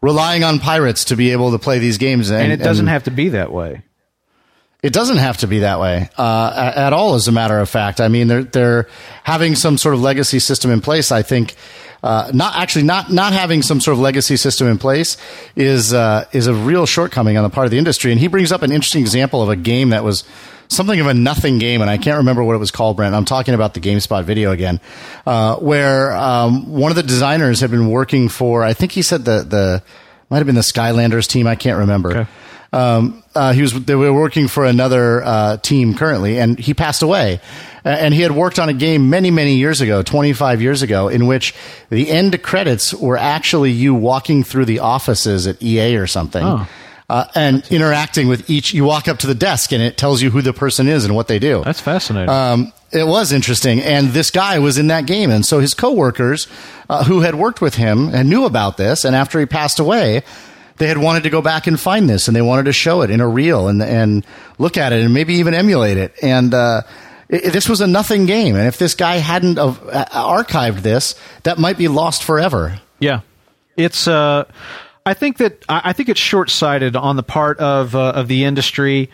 [0.00, 3.04] relying on pirates to be able to play these games, and, And it doesn't have
[3.04, 3.82] to be that way.
[4.82, 7.14] It doesn't have to be that way uh, at all.
[7.14, 8.88] As a matter of fact, I mean they're they're
[9.24, 11.10] having some sort of legacy system in place.
[11.10, 11.56] I think
[12.02, 15.16] uh, not actually not not having some sort of legacy system in place
[15.56, 18.12] is uh, is a real shortcoming on the part of the industry.
[18.12, 20.22] And he brings up an interesting example of a game that was
[20.68, 22.96] something of a nothing game, and I can't remember what it was called.
[22.96, 24.80] Brent, I'm talking about the GameSpot video again,
[25.26, 28.62] uh, where um, one of the designers had been working for.
[28.62, 29.82] I think he said the the
[30.30, 31.48] might have been the Skylanders team.
[31.48, 32.30] I can't remember Okay.
[32.72, 37.02] Um, uh, he was they were working for another uh, team currently, and he passed
[37.02, 37.40] away.
[37.84, 41.26] And he had worked on a game many, many years ago, 25 years ago, in
[41.26, 41.54] which
[41.88, 46.44] the end credits were actually you walking through the offices at EA or something.
[46.44, 46.68] Oh.
[47.08, 50.28] Uh, and interacting with each, you walk up to the desk and it tells you
[50.30, 51.62] who the person is and what they do.
[51.64, 52.28] That's fascinating.
[52.28, 56.48] Um, it was interesting, and this guy was in that game, and so his coworkers,
[56.88, 60.22] uh, who had worked with him and knew about this, and after he passed away,
[60.78, 63.10] they had wanted to go back and find this, and they wanted to show it
[63.10, 64.26] in a reel and and
[64.58, 66.14] look at it, and maybe even emulate it.
[66.22, 66.82] And uh,
[67.28, 71.76] this was a nothing game, and if this guy hadn't uh, archived this, that might
[71.78, 72.80] be lost forever.
[72.98, 73.20] Yeah,
[73.76, 74.08] it's.
[74.08, 74.44] Uh,
[75.04, 78.44] I think that I think it's short sighted on the part of uh, of the
[78.44, 79.10] industry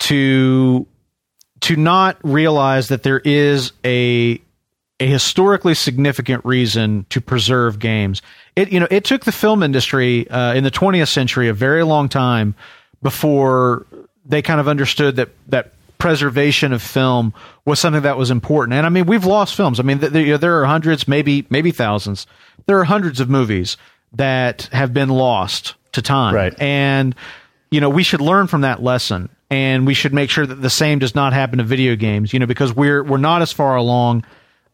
[0.00, 0.86] to
[1.60, 4.40] to not realize that there is a
[5.00, 8.22] a historically significant reason to preserve games.
[8.56, 11.82] It you know it took the film industry uh, in the 20th century a very
[11.82, 12.54] long time
[13.02, 13.86] before
[14.24, 17.32] they kind of understood that that preservation of film
[17.64, 18.74] was something that was important.
[18.74, 19.80] And I mean, we've lost films.
[19.80, 22.26] I mean, th- there, there are hundreds, maybe maybe thousands.
[22.66, 23.76] There are hundreds of movies
[24.12, 26.34] that have been lost to time.
[26.34, 26.60] Right.
[26.60, 27.14] And
[27.70, 30.70] you know, we should learn from that lesson and we should make sure that the
[30.70, 33.74] same does not happen to video games, you know, because we're we're not as far
[33.74, 34.24] along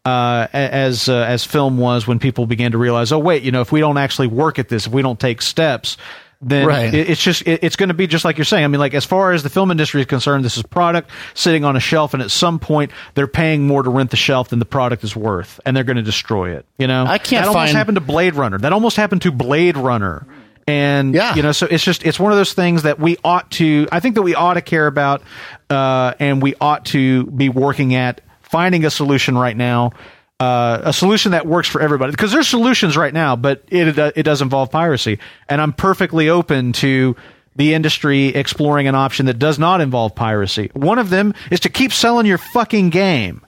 [0.05, 3.61] uh, as uh, as film was when people began to realize, oh wait, you know,
[3.61, 5.97] if we don't actually work at this, if we don't take steps,
[6.41, 6.91] then Right.
[6.91, 8.63] it, it's just it, it's going to be just like you're saying.
[8.63, 11.63] I mean, like as far as the film industry is concerned, this is product sitting
[11.63, 14.57] on a shelf, and at some point they're paying more to rent the shelf than
[14.57, 16.65] the product is worth, and they're going to destroy it.
[16.79, 18.57] You know, I can't That almost happened to Blade Runner.
[18.57, 20.25] That almost happened to Blade Runner.
[20.67, 21.35] And Yeah.
[21.35, 23.87] you know, so it's just it's one of those things that we ought to.
[23.91, 25.21] I think that we ought to care about,
[25.69, 29.91] uh, and we ought to be working at finding a solution right now.
[30.39, 34.23] Uh, a solution that works for everybody because there's solutions right now, but it it
[34.23, 37.15] does involve piracy, and I'm perfectly open to
[37.55, 40.71] the industry exploring an option that does not involve piracy.
[40.73, 43.45] One of them is to keep selling your fucking game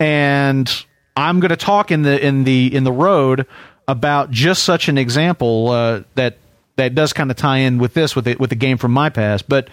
[0.00, 0.84] and
[1.16, 3.46] I'm going to talk in the in the in the road
[3.86, 6.38] about just such an example uh, that
[6.76, 9.10] that does kind of tie in with this with the, with the game from my
[9.10, 9.48] past.
[9.48, 9.68] But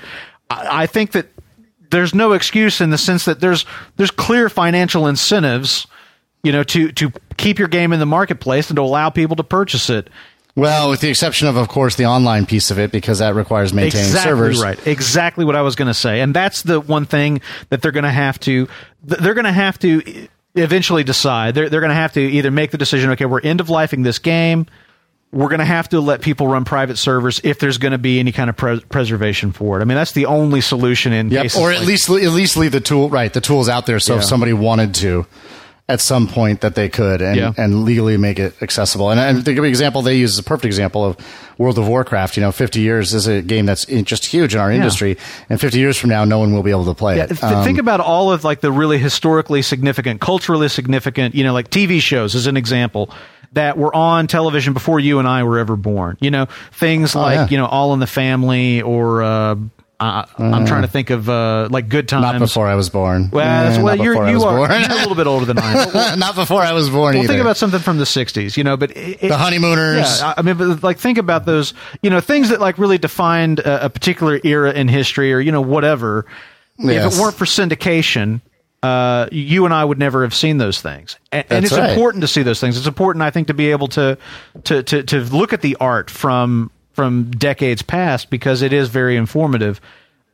[0.49, 1.27] I, I think that
[1.91, 3.65] there's no excuse in the sense that there's
[3.97, 5.85] there's clear financial incentives,
[6.43, 9.43] you know, to to keep your game in the marketplace and to allow people to
[9.43, 10.09] purchase it.
[10.55, 13.73] Well, with the exception of, of course, the online piece of it, because that requires
[13.73, 14.61] maintaining exactly servers.
[14.61, 14.87] right.
[14.87, 18.03] Exactly what I was going to say, and that's the one thing that they're going
[18.03, 18.67] to have to.
[19.03, 21.55] They're going to have to eventually decide.
[21.55, 23.11] They're they're going to have to either make the decision.
[23.11, 24.65] Okay, we're end of lifing this game.
[25.33, 28.19] We're going to have to let people run private servers if there's going to be
[28.19, 29.81] any kind of pres- preservation for it.
[29.81, 31.55] I mean, that's the only solution in Yep.
[31.57, 33.31] Or at like- least at least leave the tool right.
[33.31, 35.25] The tools out there, so if somebody wanted to,
[35.87, 37.53] at some point that they could and, Yeah.
[37.57, 39.09] and legally make it accessible.
[39.09, 41.17] And, and the example they use is a perfect example of
[41.57, 42.37] World of Warcraft.
[42.37, 45.17] You know, 50 years is a game that's just huge in our industry,
[45.49, 47.43] and 50 years from now, no one will be able to play Yeah, it.
[47.43, 51.69] Um, think about all of like the really historically significant, culturally significant, you know, like
[51.69, 53.13] TV shows as an example
[53.53, 56.17] that were on television before you and I were ever born.
[56.21, 57.47] You know, things like Oh, yeah.
[57.49, 59.55] you know All in the Family or uh,
[59.99, 62.23] I, I'm trying to think of uh, like Good Times.
[62.23, 63.29] not before I was born.
[63.31, 64.71] Well, that's- well, you're, you are born.
[64.71, 65.89] you're a little bit older than I am.
[65.93, 67.27] Well, not before I was born well, either.
[67.27, 68.77] think about something from the '60s, you know.
[68.77, 70.19] But it, it- the honeymooners.
[70.21, 73.59] yeah, I mean, but like think about those, you know, things that like really defined
[73.59, 76.25] a, a particular era in history, or you know, whatever.
[76.79, 78.41] If it weren't for syndication,
[78.83, 81.17] uh, you and I would never have seen those things.
[81.31, 81.91] And, and it's right.
[81.91, 82.77] important to see those things.
[82.77, 84.17] It's important, I think, to be able to
[84.63, 89.15] to to to look at the art from from decades past because it is very
[89.15, 89.79] informative.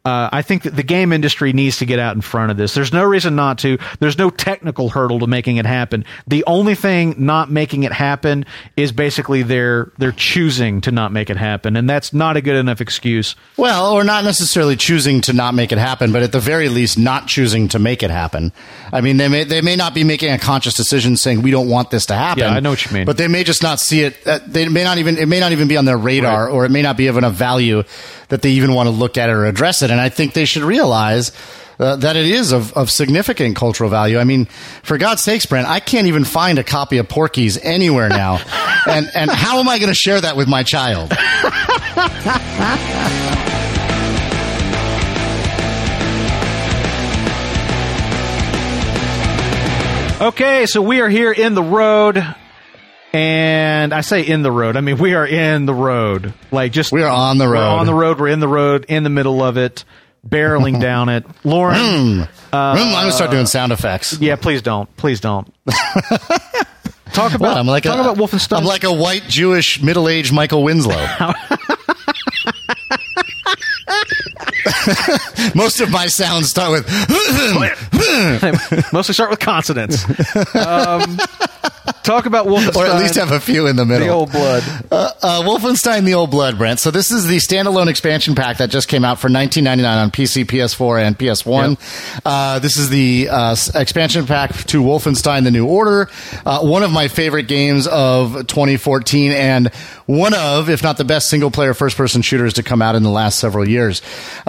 [0.08, 2.74] Uh, I think that the game industry needs to get out in front of this.
[2.74, 3.78] There's no reason not to.
[4.00, 6.06] There's no technical hurdle to making it happen.
[6.28, 8.46] The only thing not making it happen
[8.78, 12.56] is basically they're they're choosing to not make it happen, and that's not a good
[12.56, 13.36] enough excuse.
[13.58, 16.98] Well, or not necessarily choosing to not make it happen, but at the very least,
[16.98, 18.54] not choosing to make it happen.
[18.94, 21.68] I mean, they may they may not be making a conscious decision saying we don't
[21.70, 22.44] want this to happen.
[22.44, 23.06] Yeah, I know what you mean.
[23.06, 24.16] But they may just not see it.
[24.26, 26.52] uh, They may not even it may not even be on their radar, Right.
[26.54, 27.84] or it may not be of enough value
[28.30, 29.92] that they even want to look at it or address it.
[29.92, 31.32] And I think they should realize.
[31.80, 34.18] Uh, that it is of, of significant cultural value.
[34.18, 34.46] I mean,
[34.82, 38.40] for God's sakes, Brent, I can't even find a copy of Porky's anywhere now.
[38.90, 41.14] and and how am I going to share that with my child?
[50.20, 52.18] Okay, so we are here in the road,
[53.14, 54.76] and I say in the road.
[54.78, 57.62] I mean we are in the road, like just We are on the We're road.
[57.80, 58.20] on the road.
[58.20, 59.84] We're in the road, in the middle of it,
[60.28, 61.26] barreling down it.
[61.44, 64.20] Lauren, Mm, I'm going to start doing sound effects.
[64.20, 65.54] yeah, please don't, please don't.
[67.14, 67.58] talk about?
[67.58, 68.58] I'm like talk a, about Wolfenstein.
[68.60, 70.96] I'm like a white Jewish middle-aged Michael Winslow.
[75.56, 76.88] Most of my sounds start with.
[78.94, 80.04] mostly start with consonants.
[80.56, 81.18] Um,
[82.04, 84.08] talk about Wolfenstein, or at least have a few in the middle.
[84.08, 84.64] the old blood.
[84.92, 86.80] Uh, uh, Wolfenstein: The Old Blood, Brent.
[86.80, 90.46] So this is the standalone expansion pack that just came out for 19.99 on PC,
[90.46, 92.22] PS4, and PS1.
[92.26, 96.10] Uh, this is the uh, expansion pack to Wolfenstein: The New Order.
[96.46, 99.68] Uh, one of my favorite games of 2014, and
[100.06, 103.40] one of, if not the best single-player first-person shooters to come out in the last
[103.40, 104.02] several years.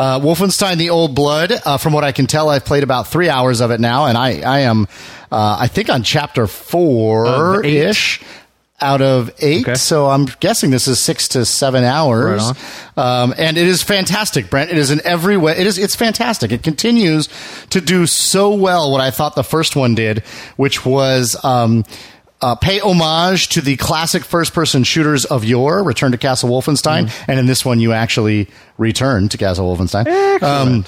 [0.09, 1.53] Uh, Wolfenstein: The Old Blood.
[1.53, 4.16] Uh, from what I can tell, I've played about three hours of it now, and
[4.16, 4.88] I, I am,
[5.31, 8.23] uh, I think, on chapter four ish
[8.81, 9.68] out of eight.
[9.68, 9.75] Okay.
[9.75, 12.42] So I'm guessing this is six to seven hours.
[12.42, 14.71] Right Um, and it is fantastic, Brent.
[14.71, 15.59] It is in every way.
[15.59, 15.77] It is.
[15.77, 16.53] It's fantastic.
[16.53, 17.29] It continues
[17.68, 20.21] to do so well what I thought the first one did,
[20.57, 21.37] which was.
[21.44, 21.85] Um,
[22.40, 25.83] uh, pay homage to the classic first-person shooters of yore.
[25.83, 27.31] Return to Castle Wolfenstein, Mm-hmm.
[27.31, 30.42] and in this one, you actually return to Castle Wolfenstein.
[30.42, 30.85] Um.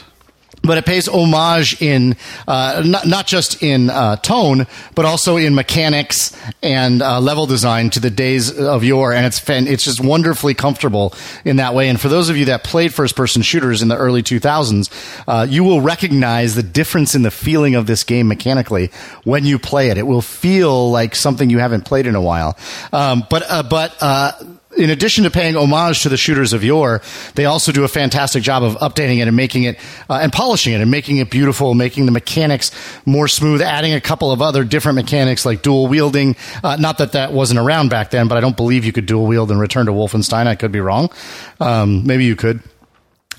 [0.63, 5.55] But it pays homage in uh, not, not just in uh, tone, but also in
[5.55, 10.01] mechanics and uh, level design to the days of yore, and it's fan- it's just
[10.01, 11.89] wonderfully comfortable in that way.
[11.89, 14.91] And for those of you that played first person shooters in the early 2000s,
[15.27, 18.91] uh, you will recognize the difference in the feeling of this game mechanically
[19.25, 19.99] when you play it.
[19.99, 22.57] It will feel like something you haven't played in a while.
[22.93, 24.33] Um, but uh, but uh,
[24.77, 27.03] in addition to paying homage to the shooters of yore,
[27.35, 29.79] they also do a fantastic job of updating it and making it
[30.09, 32.71] uh, and polishing it and making it beautiful, making the mechanics
[33.05, 36.37] more smooth, adding a couple of other different mechanics like dual wielding.
[36.63, 39.27] Uh, not that that wasn't around back then, but I don't believe you could dual
[39.27, 40.47] wield and return to Wolfenstein.
[40.47, 41.11] I could be wrong.
[41.59, 42.63] Um, maybe you could.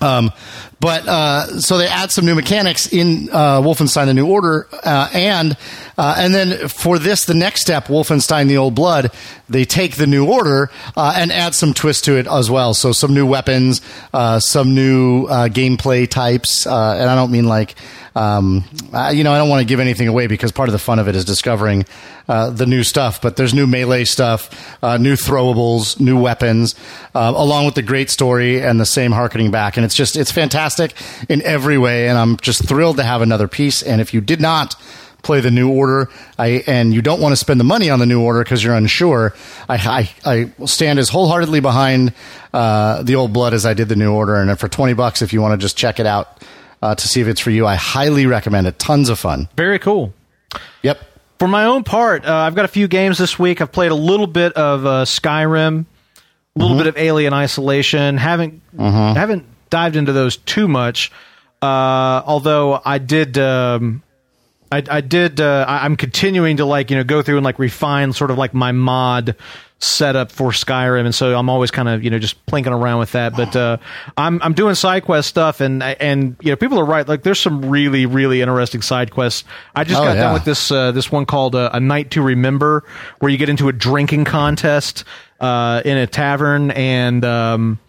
[0.02, 0.32] Um,
[0.80, 5.10] but uh, so they add some new mechanics in uh, Wolfenstein: The New Order, uh,
[5.14, 5.56] and
[5.98, 9.12] uh, and then for this, the next step, Wolfenstein: The Old Blood,
[9.52, 12.74] they take the New Order uh, and add some twist to it as well.
[12.74, 13.82] So some new weapons,
[14.14, 17.76] uh, some new uh, gameplay types, uh, and I don't mean like.
[18.14, 18.66] Um,
[19.14, 21.08] you know, I don't want to give anything away because part of the fun of
[21.08, 21.86] it is discovering
[22.28, 23.22] uh, the new stuff.
[23.22, 24.50] But there's new melee stuff,
[24.84, 26.76] uh, new throwables, new weapons,
[27.16, 29.78] along with the great story and the same harkening back.
[29.78, 30.94] And It's just it's fantastic
[31.30, 33.82] in every way, and I'm just thrilled to have another piece.
[33.82, 34.76] And if you did not
[35.22, 38.06] play the new order, I and you don't want to spend the money on the
[38.06, 39.34] new order because you're unsure,
[39.70, 42.14] I, I I stand as wholeheartedly behind
[42.54, 44.36] uh, the old blood as I did the new order.
[44.36, 46.44] And for twenty bucks, if you want to just check it out
[46.82, 48.80] uh, to see if it's for you, I highly recommend it.
[48.80, 49.48] Tons of fun.
[49.56, 50.14] Very cool.
[50.82, 51.00] Yep.
[51.40, 53.62] For my own part, uh, I've got a few games this week.
[53.62, 55.86] I've played a little bit of uh, Skyrim,
[56.56, 58.18] a little bit of Alien Isolation.
[58.18, 61.12] Haven't haven't dived into those too much.
[61.62, 64.04] Uh, although I did, um,
[64.72, 65.42] I, I did.
[65.42, 68.38] Uh, I, I'm continuing to like you know go through and like refine sort of
[68.38, 69.36] like my mod
[69.80, 73.12] setup for Skyrim, and so I'm always kind of you know just plinking around with
[73.14, 73.36] that.
[73.36, 73.78] But uh,
[74.16, 77.08] I'm I'm doing side quest stuff, and and you know people are right.
[77.08, 79.44] Like there's some really really interesting side quests.
[79.76, 80.22] I just Oh, got yeah.
[80.22, 82.84] done with this uh, this one called uh, a night to remember,
[83.20, 85.04] where you get into a drinking contest
[85.40, 87.80] uh, in a tavern, and um,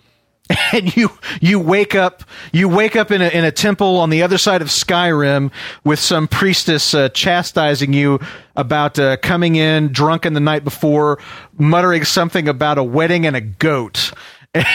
[0.72, 4.22] and you you wake up you wake up in a in a temple on the
[4.22, 5.50] other side of Skyrim
[5.84, 8.20] with some priestess uh, chastising you
[8.56, 11.18] about uh, coming in drunken the night before,
[11.58, 14.12] muttering something about a wedding and a goat.
[14.54, 14.66] and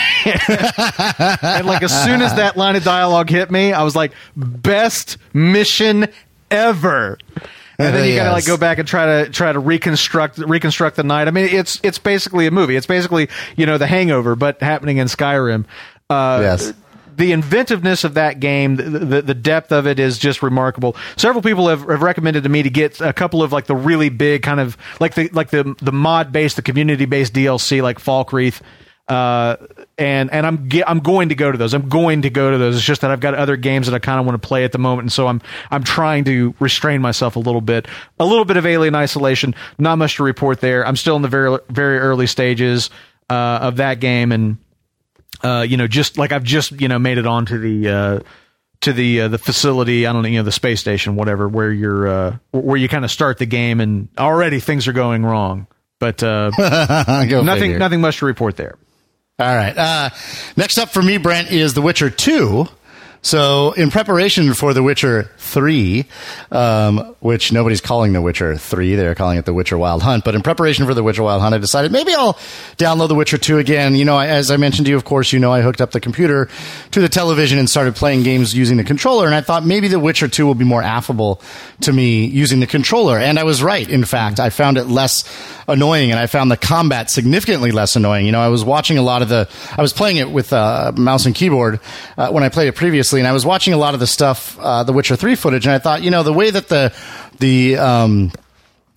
[1.68, 6.08] like as soon as that line of dialogue hit me, I was like, best mission
[6.50, 7.20] ever.
[7.80, 11.04] And then you gotta like go back and try to try to reconstruct reconstruct the
[11.04, 11.28] night.
[11.28, 12.76] I mean, it's it's basically a movie.
[12.76, 15.66] It's basically you know The Hangover, but happening in Skyrim.
[16.10, 16.74] Uh, Yes.
[17.16, 20.96] The inventiveness of that game, the, the the depth of it is just remarkable.
[21.16, 24.10] Several people have, have recommended to me to get a couple of like the really
[24.10, 28.00] big kind of like the like the the mod based, the community based DLC like
[28.00, 28.62] Falkreath.
[29.08, 29.56] Uh,
[29.98, 31.74] and and I'm ge- I'm going to go to those.
[31.74, 32.76] I'm going to go to those.
[32.76, 34.74] It's just that I've got other games that I kind of want to play at
[34.74, 35.42] the moment, and so I'm
[35.72, 37.88] I'm trying to restrain myself a little bit.
[38.20, 39.56] A little bit of Alien Isolation.
[39.78, 40.86] Not much to report there.
[40.86, 42.90] I'm still in the very very early stages
[43.30, 44.58] uh, of that game, and
[45.42, 48.20] uh, you know, just like I've just you know made it onto the uh,
[48.82, 50.06] to the uh, the facility.
[50.06, 53.06] I don't know, you know, the space station, whatever, where you're uh, where you kind
[53.06, 55.68] of start the game, and already things are going wrong.
[56.00, 57.80] But uh, nothing figure.
[57.80, 58.78] nothing much to report there.
[59.40, 59.78] All right.
[59.78, 60.10] Uh,
[60.56, 62.68] next up for me, Brent, is The Witcher 2.
[63.22, 66.06] So, in preparation for The Witcher 3,
[66.52, 70.24] um, which nobody's calling The Witcher 3, they're calling it The Witcher Wild Hunt.
[70.24, 72.34] But in preparation for The Witcher Wild Hunt, I decided maybe I'll
[72.78, 73.96] download The Witcher 2 again.
[73.96, 76.00] You know, as I mentioned to you, of course, you know, I hooked up the
[76.00, 76.50] computer
[76.92, 79.28] to the television and started playing games using the controller.
[79.28, 81.42] And I thought maybe The Witcher 2 will be more affable
[81.82, 83.20] to me using the controller.
[83.20, 83.88] And I was right.
[83.88, 85.24] In fact, I found it less
[85.68, 88.26] annoying and I found the combat significantly less annoying.
[88.26, 90.92] You know, I was watching a lot of the, I was playing it with uh,
[90.96, 91.80] mouse and keyboard
[92.18, 94.58] uh, when I played it previously, and I was watching a lot of the stuff,
[94.60, 96.94] uh, the Witcher 3 footage, and I thought, you know, the way that the,
[97.40, 98.32] the, um,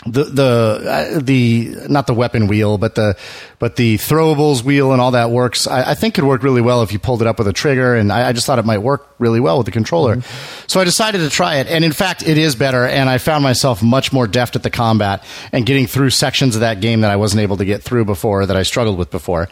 [0.06, 3.18] the the uh, the not the weapon wheel, but the
[3.60, 5.66] but the throwables wheel and all that works.
[5.66, 7.94] I, I think could work really well if you pulled it up with a trigger,
[7.94, 10.22] and I, I just thought it might work really well with the controller.
[10.66, 12.86] So I decided to try it, and in fact, it is better.
[12.86, 16.62] And I found myself much more deft at the combat and getting through sections of
[16.62, 19.50] that game that I wasn't able to get through before, that I struggled with before,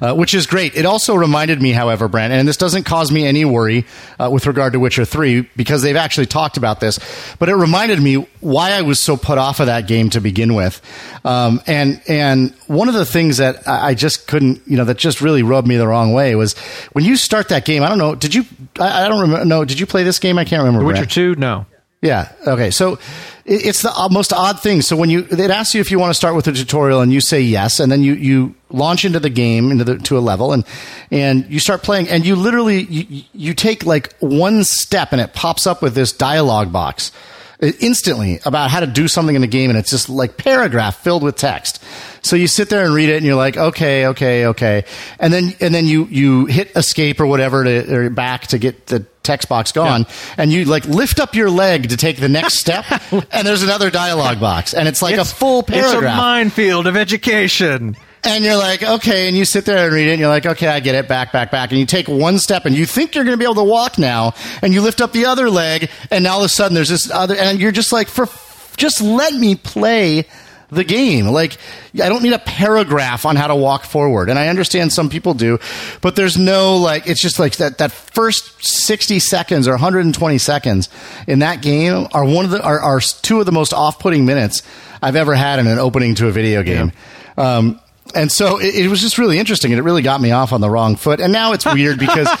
[0.00, 0.74] uh, which is great.
[0.74, 3.84] It also reminded me, however, Brent, and this doesn't cause me any worry
[4.18, 6.98] uh, with regard to Witcher Three because they've actually talked about this,
[7.38, 10.54] but it reminded me why I was so put off of that game to begin
[10.54, 10.80] with.
[11.26, 14.98] Um, and and one of the things that I I just couldn't, you know, that
[14.98, 16.56] just really rubbed me the wrong way was
[16.92, 17.82] when you start that game.
[17.82, 18.14] I don't know.
[18.14, 18.44] Did you?
[18.78, 19.44] I, I don't remember.
[19.44, 19.64] No.
[19.64, 20.38] Did you play this game?
[20.38, 20.84] I can't remember.
[20.86, 21.10] Witcher Brent.
[21.10, 21.66] two, no.
[22.02, 22.32] Yeah.
[22.46, 22.70] Okay.
[22.70, 22.94] So
[23.44, 24.80] it- it's the most odd thing.
[24.80, 27.12] So when you it asks you if you want to start with a tutorial and
[27.12, 30.20] you say yes, and then you you launch into the game into the to a
[30.20, 30.64] level and
[31.10, 35.34] and you start playing and you literally you, you take like one step and it
[35.34, 37.10] pops up with this dialogue box
[37.60, 41.22] instantly about how to do something in the game and it's just like paragraph filled
[41.22, 41.82] with text
[42.22, 44.84] so you sit there and read it and you're like okay okay okay
[45.18, 48.86] and then and then you you hit escape or whatever to or back to get
[48.86, 50.06] the text box gone
[50.38, 53.90] and you like lift up your leg to take the next step and there's another
[53.90, 56.02] dialogue box and it's like a full paragraph.
[56.02, 57.96] It's a minefield of education.
[58.24, 60.68] And you're like, okay, and you sit there and read it, and you're like, okay,
[60.68, 63.24] I get it, back, back, back, and you take one step, and you think you're
[63.24, 66.24] going to be able to walk now, and you lift up the other leg, and
[66.24, 68.26] now all of a sudden there's this other, and you're just like, for,
[68.76, 70.26] just let me play
[70.70, 71.26] the game.
[71.26, 71.56] Like,
[71.94, 75.34] I don't need a paragraph on how to walk forward, and I understand some people
[75.34, 75.58] do,
[76.00, 80.88] but there's no like, it's just like that that first 60 seconds or 120 seconds
[81.26, 84.62] in that game are one of the are, are two of the most off-putting minutes
[85.02, 86.92] I've ever had in an opening to a video game.
[87.36, 87.80] Um,
[88.14, 90.60] and so it, it, was just really interesting, and it really got me off on
[90.60, 91.20] the wrong foot.
[91.20, 92.26] And now it's weird because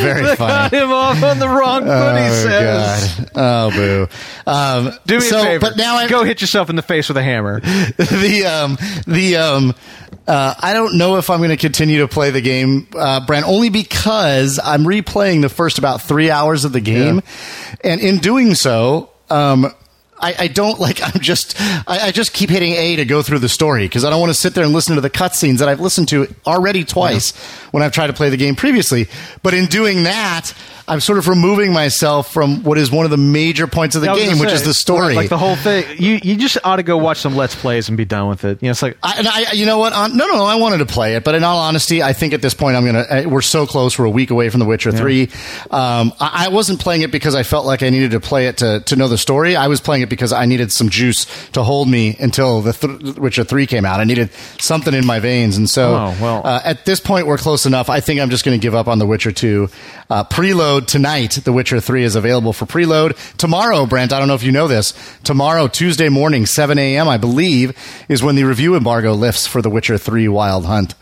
[0.00, 0.36] very funny.
[0.36, 1.90] Got him off on the wrong foot.
[1.90, 3.30] Oh, he says, God.
[3.34, 4.08] "Oh, boo."
[4.46, 5.60] Um, Do me so, a favor.
[5.60, 7.60] But now I go hit yourself in the face with a hammer.
[7.60, 9.74] the um, the um,
[10.26, 13.46] uh, I don't know if I'm going to continue to play the game, uh, Brent,
[13.46, 17.92] only because I'm replaying the first about three hours of the game, yeah.
[17.92, 19.10] and in doing so.
[19.28, 19.72] Um,
[20.18, 21.02] I, I, don't like.
[21.02, 21.60] I'm just.
[21.60, 24.30] I, I, just keep hitting A to go through the story because I don't want
[24.30, 27.70] to sit there and listen to the cutscenes that I've listened to already twice yeah.
[27.72, 29.08] when I've tried to play the game previously.
[29.42, 30.54] But in doing that,
[30.88, 34.14] I'm sort of removing myself from what is one of the major points of the
[34.14, 35.14] game, which is the story.
[35.14, 35.84] Like the whole thing.
[35.98, 38.62] You you just ought to go watch some let's plays and be done with it.
[38.62, 39.92] You know, it's like I, and I, you know what?
[40.14, 40.44] no, no, no.
[40.44, 42.84] I wanted to play it, but in all honesty, I think at this point I'm
[42.84, 43.00] gonna.
[43.00, 43.98] Uh, we're so close.
[43.98, 44.98] We're a week away from The Witcher yeah.
[44.98, 45.22] Three.
[45.70, 48.58] Um, I, I, wasn't playing it because I felt like I needed to play it
[48.58, 49.56] to to know the story.
[49.56, 53.16] I was playing it because I needed some juice to hold me until the th-
[53.16, 53.98] Witcher Three came out.
[53.98, 54.30] I needed
[54.60, 56.46] something in my veins, and so oh, well.
[56.46, 57.90] uh, at this point we're close enough.
[57.90, 59.68] I think I'm just going to give up on The Witcher Two.
[60.08, 61.32] Uh, preload tonight.
[61.32, 63.16] The Witcher 3 is available for preload.
[63.36, 64.92] Tomorrow, Brent, I don't know if you know this,
[65.24, 67.76] tomorrow, Tuesday morning, 7 a.m., I believe,
[68.08, 70.94] is when the review embargo lifts for The Witcher 3 Wild Hunt.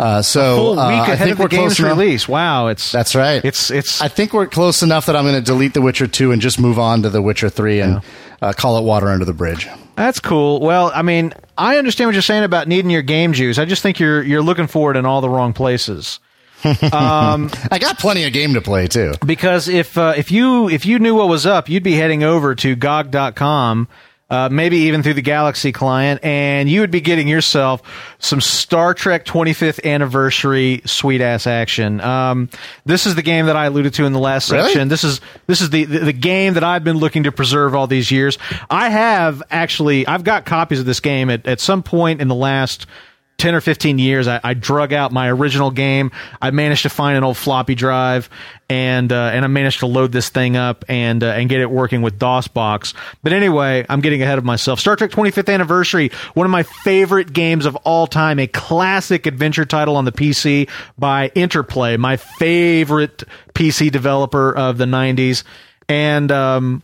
[0.00, 2.26] Uh, so uh, week uh, ahead of the game's release.
[2.26, 3.44] Wow, it's that's right.
[3.44, 4.00] It's it's.
[4.00, 6.58] I think we're close enough that I'm going to delete The Witcher two and just
[6.58, 8.48] move on to The Witcher three and yeah.
[8.48, 9.68] uh, call it water under the bridge.
[9.96, 10.60] That's cool.
[10.60, 13.58] Well, I mean, I understand what you're saying about needing your game juice.
[13.58, 16.18] I just think you're you're looking for it in all the wrong places
[16.64, 19.12] um, I got plenty of game to play too.
[19.24, 22.54] Because if uh, if you if you knew what was up, you'd be heading over
[22.56, 23.88] to GOG.com,
[24.28, 27.82] uh, maybe even through the Galaxy client, and you would be getting yourself
[28.18, 32.00] some Star Trek 25th anniversary sweet ass action.
[32.00, 32.48] Um,
[32.84, 34.64] this is the game that I alluded to in the last really?
[34.64, 34.88] section.
[34.88, 37.86] This is this is the, the the game that I've been looking to preserve all
[37.86, 38.38] these years.
[38.68, 42.34] I have actually I've got copies of this game at at some point in the
[42.34, 42.86] last
[43.40, 46.12] 10 or 15 years, I, I, drug out my original game.
[46.42, 48.28] I managed to find an old floppy drive
[48.68, 51.70] and, uh, and I managed to load this thing up and, uh, and get it
[51.70, 52.92] working with DOSBox.
[53.22, 54.78] But anyway, I'm getting ahead of myself.
[54.78, 59.64] Star Trek 25th Anniversary, one of my favorite games of all time, a classic adventure
[59.64, 60.68] title on the PC
[60.98, 63.24] by Interplay, my favorite
[63.54, 65.44] PC developer of the 90s.
[65.88, 66.82] And, um,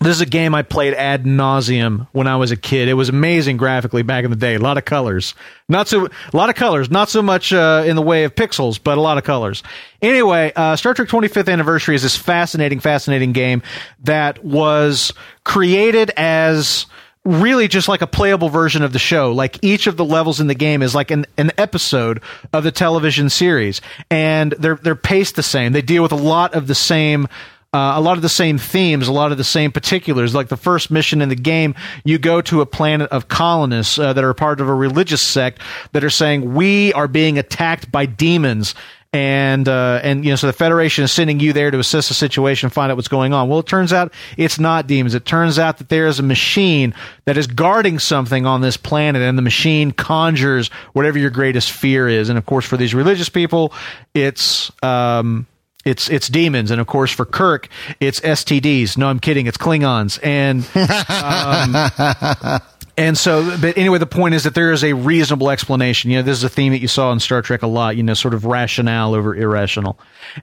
[0.00, 2.88] this is a game I played ad nauseum when I was a kid.
[2.88, 4.54] It was amazing graphically back in the day.
[4.54, 5.34] A lot of colors,
[5.68, 8.78] not so a lot of colors, not so much uh, in the way of pixels,
[8.82, 9.62] but a lot of colors.
[10.02, 13.62] Anyway, uh, Star Trek 25th Anniversary is this fascinating, fascinating game
[14.02, 15.12] that was
[15.44, 16.86] created as
[17.24, 19.32] really just like a playable version of the show.
[19.32, 22.20] Like each of the levels in the game is like an, an episode
[22.52, 23.80] of the television series,
[24.10, 25.72] and they're they're paced the same.
[25.72, 27.28] They deal with a lot of the same
[27.74, 30.32] uh, a lot of the same themes, a lot of the same particulars.
[30.32, 34.12] Like the first mission in the game, you go to a planet of colonists uh,
[34.12, 35.60] that are part of a religious sect
[35.90, 38.76] that are saying we are being attacked by demons.
[39.12, 42.14] And uh, and you know, so the Federation is sending you there to assess the
[42.14, 43.48] situation, find out what's going on.
[43.48, 45.14] Well, it turns out it's not demons.
[45.14, 46.94] It turns out that there is a machine
[47.24, 52.08] that is guarding something on this planet, and the machine conjures whatever your greatest fear
[52.08, 52.28] is.
[52.28, 53.72] And of course, for these religious people,
[54.14, 55.46] it's um,
[55.84, 57.68] it's it's demons, and of course for Kirk,
[58.00, 58.96] it's STDs.
[58.96, 59.46] No, I'm kidding.
[59.46, 62.60] It's Klingons, and um,
[62.96, 66.10] and so, but anyway, the point is that there is a reasonable explanation.
[66.10, 67.96] You know, this is a theme that you saw in Star Trek a lot.
[67.96, 69.98] You know, sort of rationale over irrational,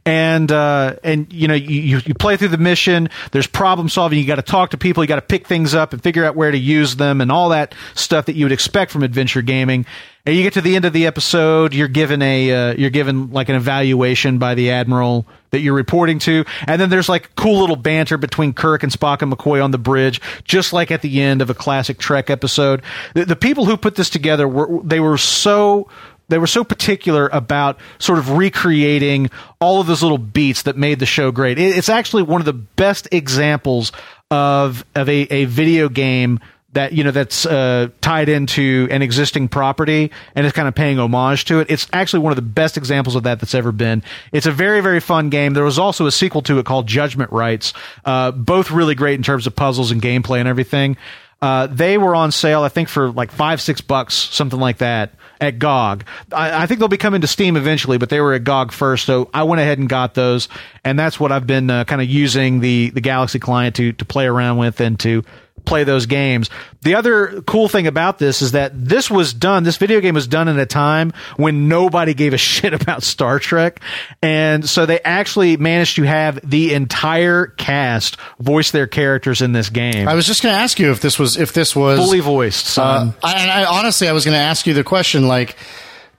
[0.06, 3.10] and uh, and you know, you you play through the mission.
[3.32, 4.20] There's problem solving.
[4.20, 5.04] You got to talk to people.
[5.04, 7.50] You got to pick things up and figure out where to use them, and all
[7.50, 9.86] that stuff that you would expect from adventure gaming.
[10.26, 13.32] And you get to the end of the episode, you're given a uh, you're given
[13.32, 17.60] like an evaluation by the admiral that you're reporting to, and then there's like cool
[17.60, 21.22] little banter between Kirk and Spock and McCoy on the bridge, just like at the
[21.22, 22.84] end of a classic Trek episode.
[23.16, 25.90] The, the people who put this together were they were so
[26.30, 31.00] they were so particular about sort of recreating all of those little beats that made
[31.00, 31.60] the show great.
[31.60, 33.92] It's actually one of the best examples
[34.30, 36.40] of of a, a video game
[36.74, 41.00] that you know that's uh, tied into an existing property and it's kind of paying
[41.00, 41.70] homage to it.
[41.70, 44.04] It's actually one of the best examples of that that's ever been.
[44.32, 45.54] It's a very very fun game.
[45.54, 47.74] There was also a sequel to it called Judgment Rites.
[48.06, 50.98] uh, both really great in terms of puzzles and gameplay and everything.
[51.42, 55.14] Uh, they were on sale, I think, for like five six bucks, something like that
[55.40, 56.06] at GOG.
[56.32, 59.06] I, I, think they'll be coming to Steam eventually, but they were at GOG first,
[59.06, 60.50] so I went ahead and got those,
[60.84, 64.06] and that's what I've been uh, kind of using the the Galaxy client to to
[64.06, 65.24] play around with and to
[65.64, 66.50] play those games.
[66.82, 70.28] The other cool thing about this is that this was done, this video game was
[70.28, 73.80] done in a time when nobody gave a shit about Star Trek.
[74.24, 79.70] And so they actually managed to have the entire cast voice their characters in this
[79.70, 80.08] game.
[80.08, 82.78] I was just going to ask you if this was if this was fully voiced.
[82.80, 85.56] Uh, I, I honestly, I was going to ask you the question like.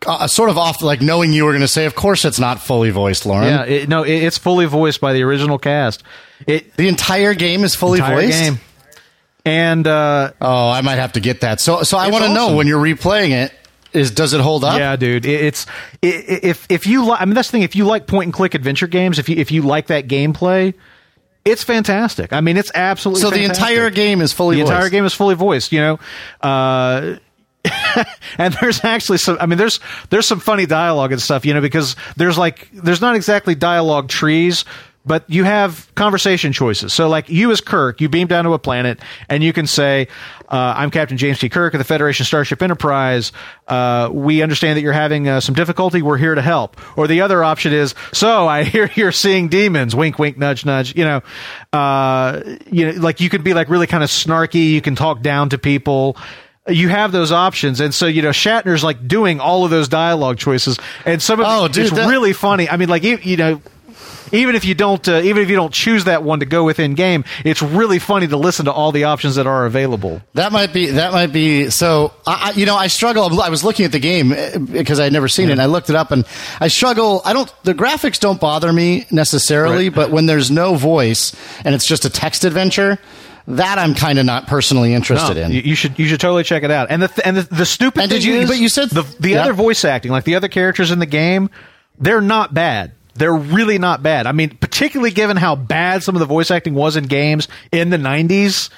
[0.05, 2.61] Uh, sort of off, like knowing you were going to say, of course it's not
[2.61, 3.47] fully voiced, Lauren.
[3.47, 6.03] yeah, it, no, it, it's fully voiced by the original cast.
[6.45, 8.33] It The entire game is fully entire voiced.
[8.43, 8.61] game.
[9.45, 11.61] And uh, Oh, I might have to get that.
[11.61, 13.53] So, so I want to know when you're replaying it,
[13.93, 14.79] is does it hold up?
[14.79, 15.27] Yeah, dude.
[15.27, 15.67] It, it's
[16.03, 17.63] i i if if you like, I mean, that's the thing.
[17.63, 20.75] If you like point and click adventure games, if you if you like that gameplay,
[21.45, 22.33] it's fantastic.
[22.33, 24.73] I mean, it's absolutely So the entire game is fully the voiced.
[24.73, 25.73] entire game is fully voiced.
[25.73, 26.01] You know,
[26.41, 27.17] uh,
[28.39, 29.37] and there's actually some.
[29.41, 29.81] I mean, there's
[30.11, 31.45] there's some funny dialogue and stuff.
[31.45, 34.65] You know, because there's like there's not exactly dialogue trees.
[35.05, 36.93] But you have conversation choices.
[36.93, 40.07] So, like you as Kirk, you beam down to a planet, and you can say,
[40.49, 41.49] uh, "I'm Captain James T.
[41.49, 43.33] Kirk of the Federation Starship Enterprise.
[43.67, 46.03] Uh, we understand that you're having uh, some difficulty.
[46.03, 49.97] We're here to help." Or the other option is, "So I hear you're seeing demons."
[49.97, 50.95] Wink, wink, nudge, nudge.
[50.97, 51.23] You know,
[51.73, 52.41] uh,
[52.71, 54.71] you know, like you could be like really kind of snarky.
[54.71, 56.17] You can talk down to people
[56.69, 60.39] you have those options and so you know shatner's like doing all of those dialogue
[60.39, 63.37] choices and some of Oh, dude, it's that- really funny i mean like you, you
[63.37, 63.61] know
[64.31, 66.79] even if you don't uh, even if you don't choose that one to go with
[66.79, 70.53] in game it's really funny to listen to all the options that are available That
[70.53, 70.87] might be.
[70.87, 71.71] That might be.
[71.71, 73.41] So, I, you know, I struggle.
[73.41, 75.53] I was looking at the game eh, because I had never seen it.
[75.53, 76.25] and I looked it up, and
[76.61, 77.23] I struggle.
[77.25, 77.53] I don't.
[77.65, 79.95] The graphics don't bother me necessarily, Right.
[79.95, 82.99] but when there's no voice and it's just a text adventure,
[83.49, 85.53] that I'm kind of not personally interested No, in.
[85.53, 88.03] you, should you should totally check it out and the th- and the, the stupid
[88.03, 89.43] And did thing you- is, but you said- the the Yeah.
[89.43, 91.51] other voice acting like the other characters in the game
[91.99, 96.21] they're not bad they're really not bad i mean particularly given how bad some of
[96.21, 98.71] the voice acting was in games in the 90s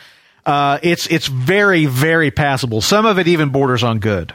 [0.46, 4.34] uh, it's it's very very passable some of it even borders on good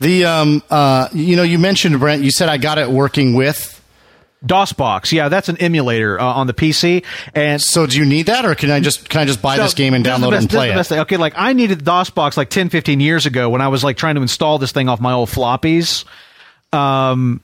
[0.00, 2.22] The um uh you know you mentioned Brent.
[2.22, 3.70] You said I got it working with.
[4.44, 7.02] DOSBox, yeah, that's an emulator uh, on the PC,
[7.34, 9.62] and So do you need that, or can I just can I just buy So,
[9.62, 10.84] this game and download it best- and play it?
[10.86, 10.98] thing.
[11.00, 14.16] Okay, like I needed DOSBox like 10, 15 years ago when I was like trying
[14.16, 16.04] to install this thing off my old floppies.
[16.74, 17.40] Um,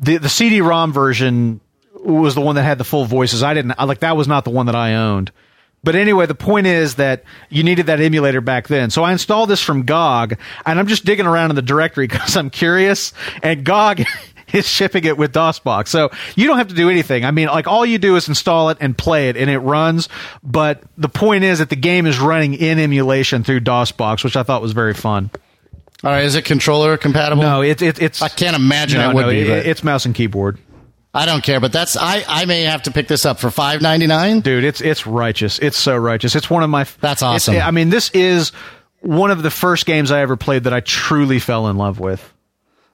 [0.00, 1.60] the the CD-ROM version
[1.94, 3.42] was the one that had the full voices.
[3.42, 5.30] I didn't I, like that was not the one that I owned.
[5.82, 8.90] But anyway, the point is that you needed that emulator back then.
[8.90, 12.36] So I installed this from GOG, and I'm just digging around in the directory because
[12.36, 13.12] I'm curious.
[13.42, 14.02] And GOG
[14.52, 17.24] is shipping it with DOSBox, so you don't have to do anything.
[17.24, 20.08] I mean, like all you do is install it and play it, and it runs.
[20.42, 24.42] But the point is that the game is running in emulation through DOSBox, which I
[24.42, 25.30] thought was very fun.
[26.02, 27.42] All right, is it controller compatible?
[27.42, 29.40] No, it, it, it's I can't imagine no, it would no, be.
[29.40, 30.58] it- it's mouse and keyboard.
[31.12, 32.24] I don't care, but that's I.
[32.28, 34.40] I may have to pick this up for five ninety nine.
[34.40, 37.56] dude it's it's righteous it's so righteous it's one of my That's awesome.
[37.56, 38.52] i mean this is
[39.00, 42.22] one of the first games i ever played that i truly fell in love with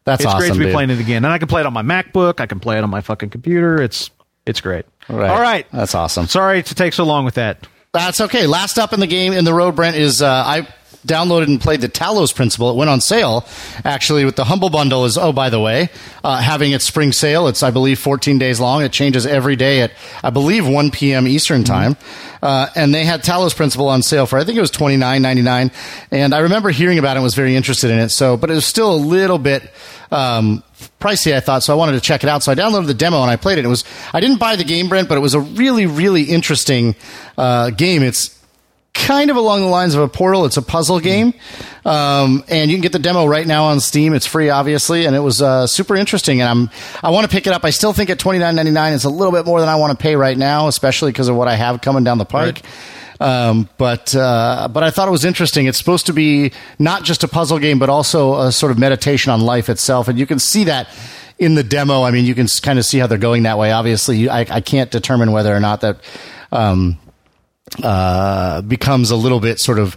[0.05, 0.39] That's it's awesome.
[0.39, 0.73] great to be dude.
[0.73, 2.85] playing it again and i can play it on my macbook i can play it
[2.85, 4.11] on my fucking computer it's
[4.47, 5.29] it's great Right.
[5.31, 6.27] all right That's awesome.
[6.27, 8.47] sorry to take so long with that That's okay.
[8.47, 10.67] Last up in the game in the road, Brent is uh, I
[11.07, 12.71] downloaded and played the Talos Principle.
[12.71, 13.47] It went on sale
[13.85, 15.05] actually with the Humble Bundle.
[15.05, 15.91] Is oh by the way,
[16.25, 17.49] uh, having its spring sale.
[17.49, 18.83] It's I believe 14 days long.
[18.83, 19.93] It changes every day at
[20.23, 21.27] I believe 1 p.m.
[21.27, 21.97] Eastern time.
[22.43, 25.73] Uh, and they had Talos Principle on sale for I think it was 29.99.
[26.11, 27.19] And I remember hearing about it.
[27.19, 28.11] and Was very interested in it.
[28.11, 29.71] So, but it was still a little bit.
[30.11, 30.63] Um,
[31.01, 33.23] pricey I thought so I wanted to check it out so I downloaded the demo
[33.23, 35.35] and I played it it was I didn't buy the game Brent but it was
[35.35, 36.95] a really really interesting
[37.37, 38.36] uh, game it's
[38.97, 40.47] kind of along the lines of a portal.
[40.47, 41.35] It's a puzzle game.
[41.85, 44.15] Um, and you can get the demo right now on Steam.
[44.15, 46.41] It's free obviously and it was uh, super interesting.
[46.41, 46.71] And I'm
[47.03, 47.65] I want to pick it up.
[47.65, 49.77] I still think at twenty nine ninety nine it's a little bit more than I
[49.77, 52.63] want to pay right now especially because of what I have coming down the pike.
[53.21, 55.67] Um, but uh, but I thought it was interesting.
[55.67, 59.33] It's supposed to be not just a puzzle game, but also a sort of meditation
[59.33, 60.89] on life itself, and you can see that
[61.39, 62.03] in the demo.
[62.03, 63.73] I mean, you can kind of see how they're going that way.
[63.73, 65.99] Obviously, I, I can't determine whether or not that
[66.53, 66.99] um,
[67.83, 69.97] uh, becomes a little bit sort of.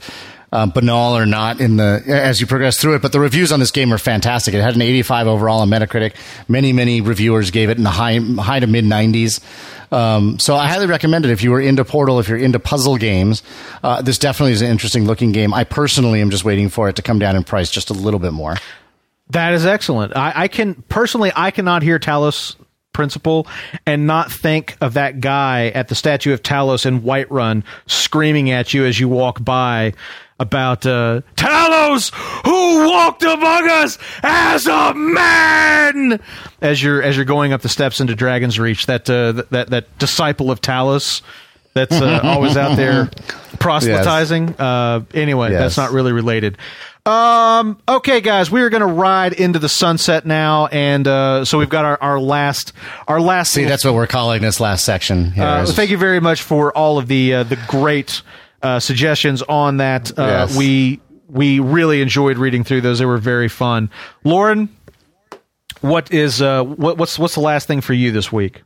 [0.51, 3.59] Uh, banal or not in the as you progress through it, but the reviews on
[3.59, 4.55] this game are fantastic.
[4.55, 6.15] It had an 85 overall on Metacritic.
[6.47, 9.43] Many many reviewers gave it in the high high to mid 90s.
[9.93, 12.97] Um, so I highly recommend it if you were into Portal, if you're into puzzle
[12.97, 13.43] games.
[13.83, 15.53] Uh, this definitely is an interesting looking game.
[15.53, 18.19] I personally am just waiting for it to come down in price just a little
[18.19, 18.55] bit more.
[19.29, 22.55] that is excellent i, I can personally i cannot hear talos
[22.93, 23.47] principle
[23.85, 28.73] and not think of that guy at the statue of talos in whiterun screaming at
[28.73, 29.93] you as you walk by
[30.41, 32.13] about uh, Talos,
[32.45, 36.19] who walked among us as a man,
[36.61, 38.85] as you're as you're going up the steps into Dragon's Reach.
[38.85, 41.21] That uh, that that disciple of Talos,
[41.73, 43.11] that's uh, always out there
[43.59, 44.55] proselytizing.
[44.57, 45.59] Uh, anyway, Yes.
[45.59, 46.57] that's not really related.
[47.09, 51.57] Um, okay, guys, we are going to ride into the sunset now, and uh, so
[51.57, 52.71] we've got our, our last
[53.07, 53.51] our last.
[53.51, 55.31] See, that's what we're calling this last section.
[55.31, 58.21] Here uh, thank you very much for all of the uh, the great
[58.61, 60.11] uh, suggestions on that.
[60.11, 60.55] Uh, Yes.
[60.55, 63.89] We we really enjoyed reading through those; they were very fun.
[64.23, 64.69] Lauren,
[65.81, 68.61] what is uh, what, what's what's the last thing for you this week?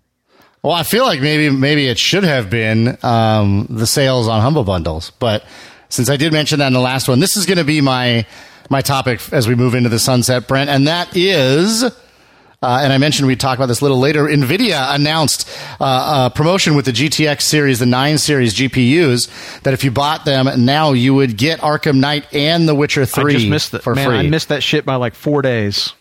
[0.63, 4.65] Well, I feel like maybe maybe it should have been um, the sales on Humble
[4.65, 5.45] Bundles, but
[5.93, 8.25] since I did mention that in the last one, this is going to be my
[8.69, 11.83] my topic as we move into the sunset, Brent, and that is.
[11.83, 14.23] Uh, and I mentioned we'd talk about this a little later.
[14.23, 15.49] NVIDIA announced
[15.81, 20.23] uh, a promotion with the GTX series, the 9 series GPUs, that if you bought
[20.23, 23.83] them now, you would get Arkham Knight and The Witcher 3 I just missed that.
[23.83, 24.17] for Man, free.
[24.17, 25.91] I missed that shit by like four days.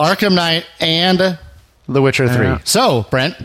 [0.00, 1.38] Arkham Knight and
[1.88, 2.44] The Witcher 3.
[2.44, 2.58] Yeah.
[2.64, 3.36] So, Brent,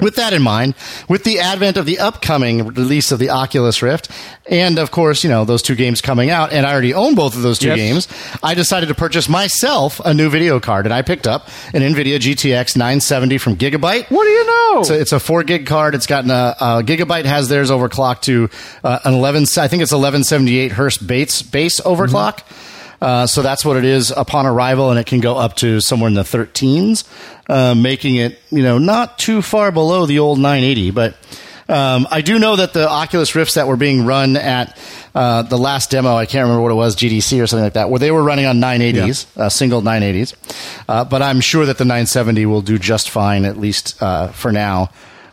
[0.00, 0.74] with that in mind,
[1.08, 4.10] with the advent of the upcoming release of the Oculus Rift,
[4.48, 7.36] and of course, you know, those two games coming out, and I already own both
[7.36, 7.76] of those two Yes.
[7.76, 8.08] games,
[8.42, 12.18] I decided to purchase myself a new video card, and I picked up an NVIDIA
[12.18, 14.10] GTX 970 from Gigabyte.
[14.10, 14.80] What do you know?
[14.80, 15.94] It's a, it's a four gig card.
[15.94, 18.48] It's gotten a, a gigabyte has theirs overclocked to
[18.84, 19.44] uh, an eleven.
[19.56, 22.40] I think it's eleven seventy eight hertz base base overclock.
[23.00, 26.08] Uh, so that's what it is upon arrival, and it can go up to somewhere
[26.08, 27.04] in the 13s,
[27.48, 30.90] uh, making it you know not too far below the old 980.
[30.90, 31.16] But
[31.68, 34.76] um, I do know that the Oculus Rifts that were being run at
[35.14, 37.90] uh, the last demo, I can't remember what it was, GDC or something like that,
[37.90, 40.34] where they were running on 980s, uh, single 980s.
[40.88, 44.50] Uh, but I'm sure that the 970 will do just fine, at least uh, for
[44.52, 44.90] now.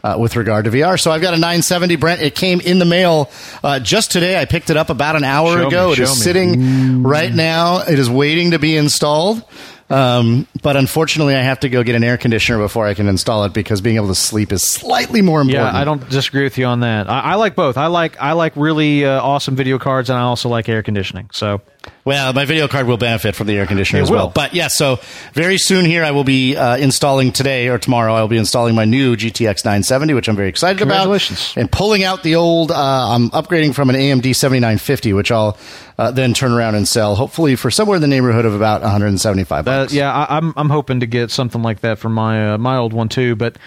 [0.08, 2.22] Uh, with regard to VR, so I've got a 970 Brent.
[2.22, 3.30] It came in the mail
[3.62, 4.39] uh, just today.
[4.39, 5.91] I picked it up about an hour Show ago.
[5.91, 6.16] It show is me.
[6.24, 7.80] sitting right now.
[7.80, 9.43] It is waiting to be installed.
[9.90, 13.46] Um, but unfortunately, I have to go get an air conditioner before I can install
[13.46, 15.74] it because being able to sleep is slightly more important.
[15.74, 17.10] yeah, I don't disagree with you on that.
[17.10, 17.78] I, I like both.
[17.78, 21.30] I like I like really uh, awesome video cards, and I also like air conditioning.
[21.32, 21.62] So
[22.04, 24.30] Well, my video card will benefit from the air conditioner It as well.
[24.30, 25.00] But yeah, so
[25.34, 28.14] very soon here, I will be uh, installing today or tomorrow.
[28.14, 31.54] I will be installing my new GTX 970, which I'm very excited Congratulations.
[31.54, 32.72] about, and pulling out the old.
[32.72, 32.76] Uh,
[33.16, 35.58] I'm upgrading from an AMD 7950, which I'll
[35.98, 39.60] uh, then turn around and sell, hopefully for somewhere in the neighborhood of about 175
[39.60, 39.93] Uh, bucks.
[39.93, 42.93] yeah, I, I'm I'm hoping to get something like that for my uh, my old
[42.93, 43.36] one too.
[43.36, 43.58] But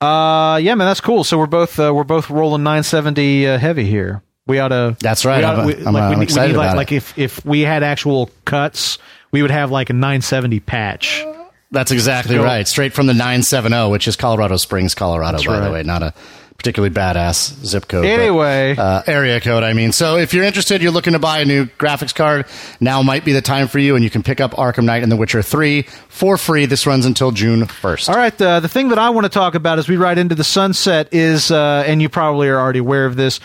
[0.00, 1.24] uh, yeah, man, that's cool.
[1.24, 4.22] So we're both uh, we're both rolling 970 uh, heavy here.
[4.46, 4.96] We ought to.
[5.00, 5.44] That's right.
[5.44, 6.76] I'm- we- I'm, like, uh, we I'm we excited need, like, about it.
[6.78, 8.98] like if if we had actual cuts,
[9.30, 11.24] we would have like a 970 patch.
[11.70, 12.68] That's exactly right.
[12.68, 16.12] Straight from the 970, which is Colorado Springs, Colorado, by the way, not a
[16.58, 18.02] particularly badass zip code.
[18.02, 18.76] but, Anyway.
[18.76, 19.92] uh, area code, I mean.
[19.92, 22.46] So if you're interested, you're looking to buy a new graphics card,
[22.80, 25.10] now might be the time for you, and you can pick up Arkham Knight and
[25.10, 26.66] The Witcher 3 for free.
[26.66, 28.08] This runs until June 1st.
[28.08, 30.34] All right, uh, the thing that I want to talk about as we ride into
[30.34, 33.40] the sunset is, uh, and you probably are already aware of this,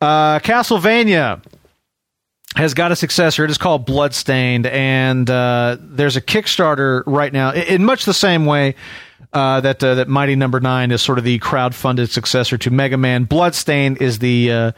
[0.00, 1.42] uh, Castlevania
[2.56, 3.44] has got a successor.
[3.44, 8.46] It is called Bloodstained, and uh, there's a Kickstarter right now in much the same
[8.46, 8.76] way.
[9.32, 12.96] Uh, that uh, that Mighty Number Nine is sort of the crowd-funded successor to Mega
[12.96, 13.24] Man.
[13.24, 14.72] Bloodstain is the uh,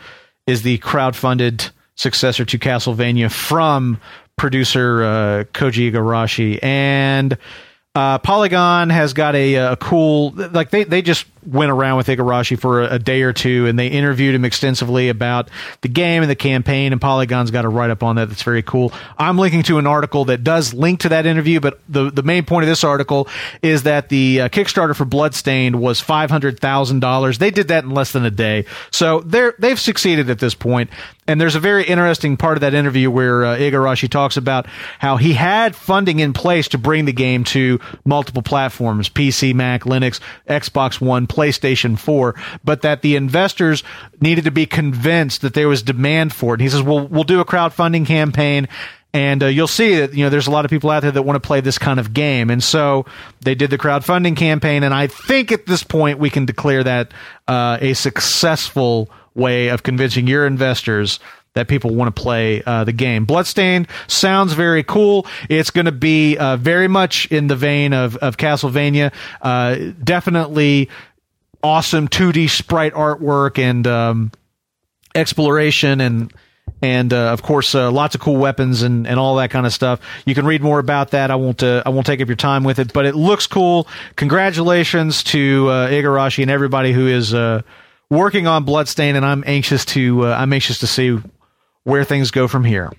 [0.46, 3.98] is the crowd-funded successor to Castlevania from
[4.36, 7.36] producer uh, Koji Igarashi, and
[7.94, 12.58] uh, Polygon has got a, a cool like they they just went around with Igarashi
[12.58, 15.48] for a, a day or two and they interviewed him extensively about
[15.80, 18.62] the game and the campaign and Polygon's got a write up on that that's very
[18.62, 18.92] cool.
[19.18, 22.44] I'm linking to an article that does link to that interview, but the the main
[22.44, 23.28] point of this article
[23.62, 27.38] is that the uh, Kickstarter for Bloodstained was five hundred thousand dollars.
[27.38, 30.90] They did that in less than a day, so they're they've succeeded at this point.
[31.28, 34.66] And there's a very interesting part of that interview where uh, Igarashi talks about
[35.00, 39.82] how he had funding in place to bring the game to multiple platforms PC, Mac,
[39.82, 42.34] Linux, Xbox One, PlayStation 4,
[42.64, 43.82] but that the investors
[44.20, 46.56] needed to be convinced that there was demand for it.
[46.56, 48.68] And he says, "Well, we'll do a crowdfunding campaign."
[49.12, 51.22] And uh, you'll see that you know there's a lot of people out there that
[51.22, 53.06] want to play this kind of game, and so
[53.40, 54.82] they did the crowdfunding campaign.
[54.82, 57.12] And I think at this point we can declare that
[57.48, 61.20] uh, a successful way of convincing your investors
[61.56, 63.24] that people want to play uh, the game.
[63.24, 65.26] Bloodstained sounds very cool.
[65.48, 69.10] It's going to be uh, very much in the vein of, of Castlevania.
[69.40, 70.90] Uh, definitely
[71.62, 74.32] awesome 2D sprite artwork and um,
[75.14, 76.32] exploration and
[76.82, 79.72] and uh, of course uh, lots of cool weapons and, and all that kind of
[79.72, 80.00] stuff.
[80.26, 81.30] You can read more about that.
[81.30, 83.88] I won't uh, I won't take up your time with it, but it looks cool.
[84.16, 87.62] Congratulations to uh, Igarashi and everybody who is uh,
[88.10, 91.18] working on Bloodstain, and I'm anxious to uh, I'm anxious to see
[91.84, 92.92] where things go from here.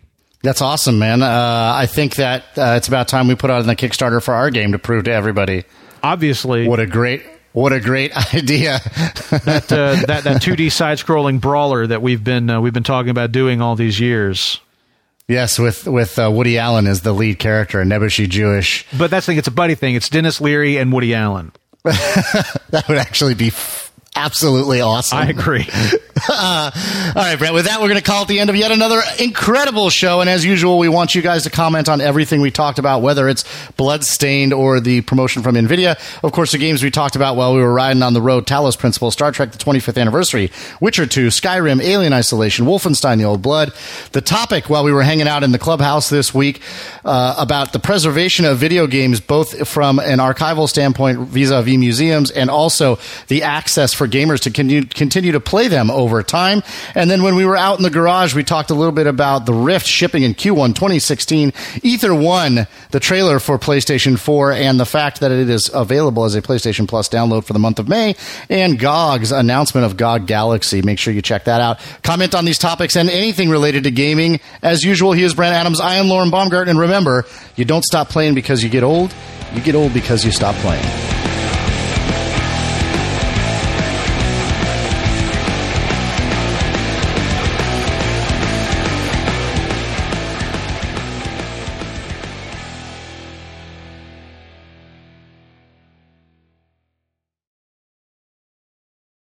[0.43, 1.23] That's awesome, man.
[1.23, 4.33] Uh, I think that uh, it's about time we put out on the Kickstarter for
[4.33, 5.65] our game to prove to everybody
[6.03, 7.23] Obviously, what a great
[7.57, 8.79] What a great idea!
[9.31, 13.31] that uh, that that 2D side-scrolling brawler that we've been uh, we've been talking about
[13.31, 14.59] doing all these years.
[15.27, 18.85] Yes, with with uh, Woody Allen as the lead character and Nebuchadnezzar Jewish.
[18.95, 19.95] But that's the thing; it's a buddy thing.
[19.95, 21.51] It's Denis Leary and Woody Allen.
[21.83, 23.49] that would actually be
[24.17, 25.17] absolutely awesome.
[25.17, 25.67] I agree.
[26.29, 26.71] uh,
[27.15, 27.53] all right, Brent.
[27.53, 30.21] With that, we're going to call it the end of yet another incredible show.
[30.21, 33.29] And as usual, we want you guys to comment on everything we talked about, whether
[33.29, 33.45] it's
[33.77, 35.97] Bloodstained or the promotion from NVIDIA.
[36.23, 38.77] Of course, the games we talked about while we were riding on the road Talos
[38.77, 40.51] Principle, Star Trek the 25th Anniversary,
[40.81, 43.71] Witcher 2, Skyrim, Alien Isolation, Wolfenstein the Old Blood.
[44.11, 46.61] The topic while we were hanging out in the clubhouse this week
[47.05, 51.77] uh, about the preservation of video games, both from an archival standpoint vis a vis
[51.77, 52.97] museums and also
[53.27, 56.63] the access for gamers to continue, continue to play them over time.
[56.95, 59.45] And then when we were out in the garage, we talked a little bit about
[59.45, 61.53] the Rift shipping in Q1 2016,
[61.83, 66.35] Ether 1, the trailer for PlayStation 4, and the fact that it is available as
[66.35, 68.15] a PlayStation Plus download for the month of May,
[68.49, 70.81] and GOG's announcement of GOG Galaxy.
[70.81, 71.79] Make sure you check that out.
[72.03, 74.39] Comment on these topics and anything related to gaming.
[74.61, 75.79] As usual, he is Brent Adams.
[75.79, 76.67] I am Lauren Baumgart.
[76.67, 79.13] And remember, you don't stop playing because you get old.
[79.53, 81.16] You get old because you stop playing.